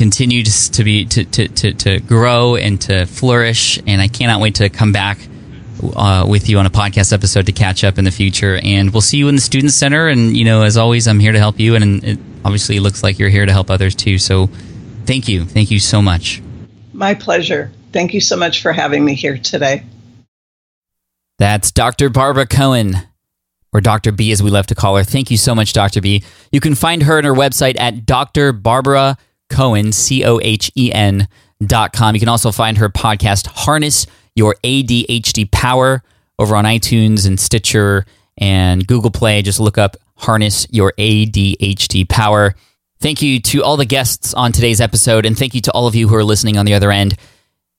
[0.00, 3.78] continue to, to be to, to, to, to grow and to flourish.
[3.86, 5.18] And I cannot wait to come back
[5.94, 8.58] uh, with you on a podcast episode to catch up in the future.
[8.62, 10.08] And we'll see you in the Student Center.
[10.08, 11.74] And, you know, as always, I'm here to help you.
[11.74, 14.16] And it obviously looks like you're here to help others too.
[14.16, 14.48] So
[15.04, 15.44] thank you.
[15.44, 16.40] Thank you so much.
[16.94, 17.70] My pleasure.
[17.92, 19.84] Thank you so much for having me here today.
[21.38, 22.08] That's Dr.
[22.08, 22.94] Barbara Cohen,
[23.70, 24.12] or Dr.
[24.12, 25.04] B as we love to call her.
[25.04, 26.00] Thank you so much, Dr.
[26.00, 26.24] B.
[26.52, 28.52] You can find her on her website at Dr.
[28.52, 29.18] Barbara
[29.50, 31.28] Cohen, C O H E N
[31.64, 32.14] dot com.
[32.14, 36.02] You can also find her podcast, Harness Your ADHD Power,
[36.38, 38.06] over on iTunes and Stitcher
[38.38, 39.42] and Google Play.
[39.42, 42.54] Just look up Harness Your ADHD Power.
[43.00, 45.94] Thank you to all the guests on today's episode, and thank you to all of
[45.94, 47.16] you who are listening on the other end.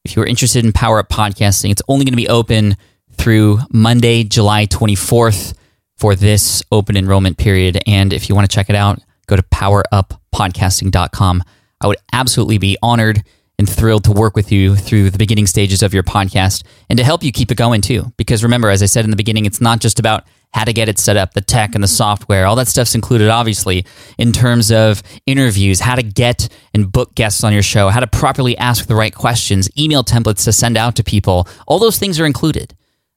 [0.03, 2.76] If you're interested in Power Up Podcasting, it's only going to be open
[3.13, 5.53] through Monday, July 24th
[5.97, 7.80] for this open enrollment period.
[7.86, 11.43] And if you want to check it out, go to poweruppodcasting.com.
[11.82, 13.24] I would absolutely be honored
[13.58, 17.04] and thrilled to work with you through the beginning stages of your podcast and to
[17.04, 18.12] help you keep it going too.
[18.18, 20.90] Because remember, as I said in the beginning, it's not just about how to get
[20.90, 23.86] it set up, the tech and the software, all that stuff's included, obviously,
[24.18, 28.08] in terms of interviews, how to get and book guests on your show, how to
[28.08, 31.48] properly ask the right questions, email templates to send out to people.
[31.68, 32.76] All those things are included.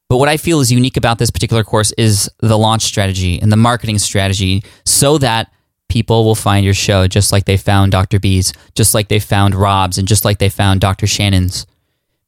[0.09, 3.51] But what I feel is unique about this particular course is the launch strategy and
[3.51, 5.51] the marketing strategy so that
[5.89, 8.18] people will find your show just like they found Dr.
[8.18, 11.07] B's, just like they found Rob's, and just like they found Dr.
[11.07, 11.66] Shannon's.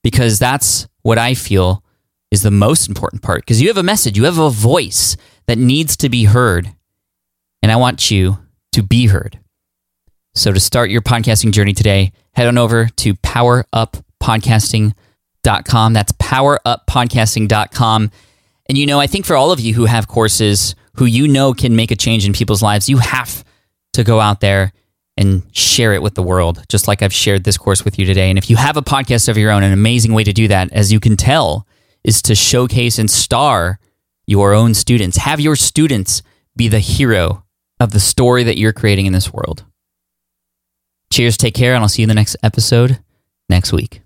[0.03, 1.83] Because that's what I feel
[2.31, 3.43] is the most important part.
[3.43, 6.73] Because you have a message, you have a voice that needs to be heard.
[7.63, 8.39] And I want you
[8.73, 9.39] to be heard.
[10.35, 15.93] So to start your podcasting journey today, head on over to poweruppodcasting.com.
[15.93, 18.11] That's poweruppodcasting.com.
[18.69, 21.53] And you know, I think for all of you who have courses who you know
[21.53, 23.45] can make a change in people's lives, you have
[23.93, 24.73] to go out there
[25.17, 28.29] and share it with the world, just like I've shared this course with you today.
[28.29, 30.73] And if you have a podcast of your own, an amazing way to do that,
[30.73, 31.67] as you can tell,
[32.05, 33.79] is to showcase and star
[34.27, 35.17] your own students.
[35.17, 36.23] Have your students
[36.57, 37.45] be the hero
[37.81, 39.65] of the story that you're creating in this world.
[41.13, 42.99] Cheers, take care, and I'll see you in the next episode
[43.49, 44.06] next week.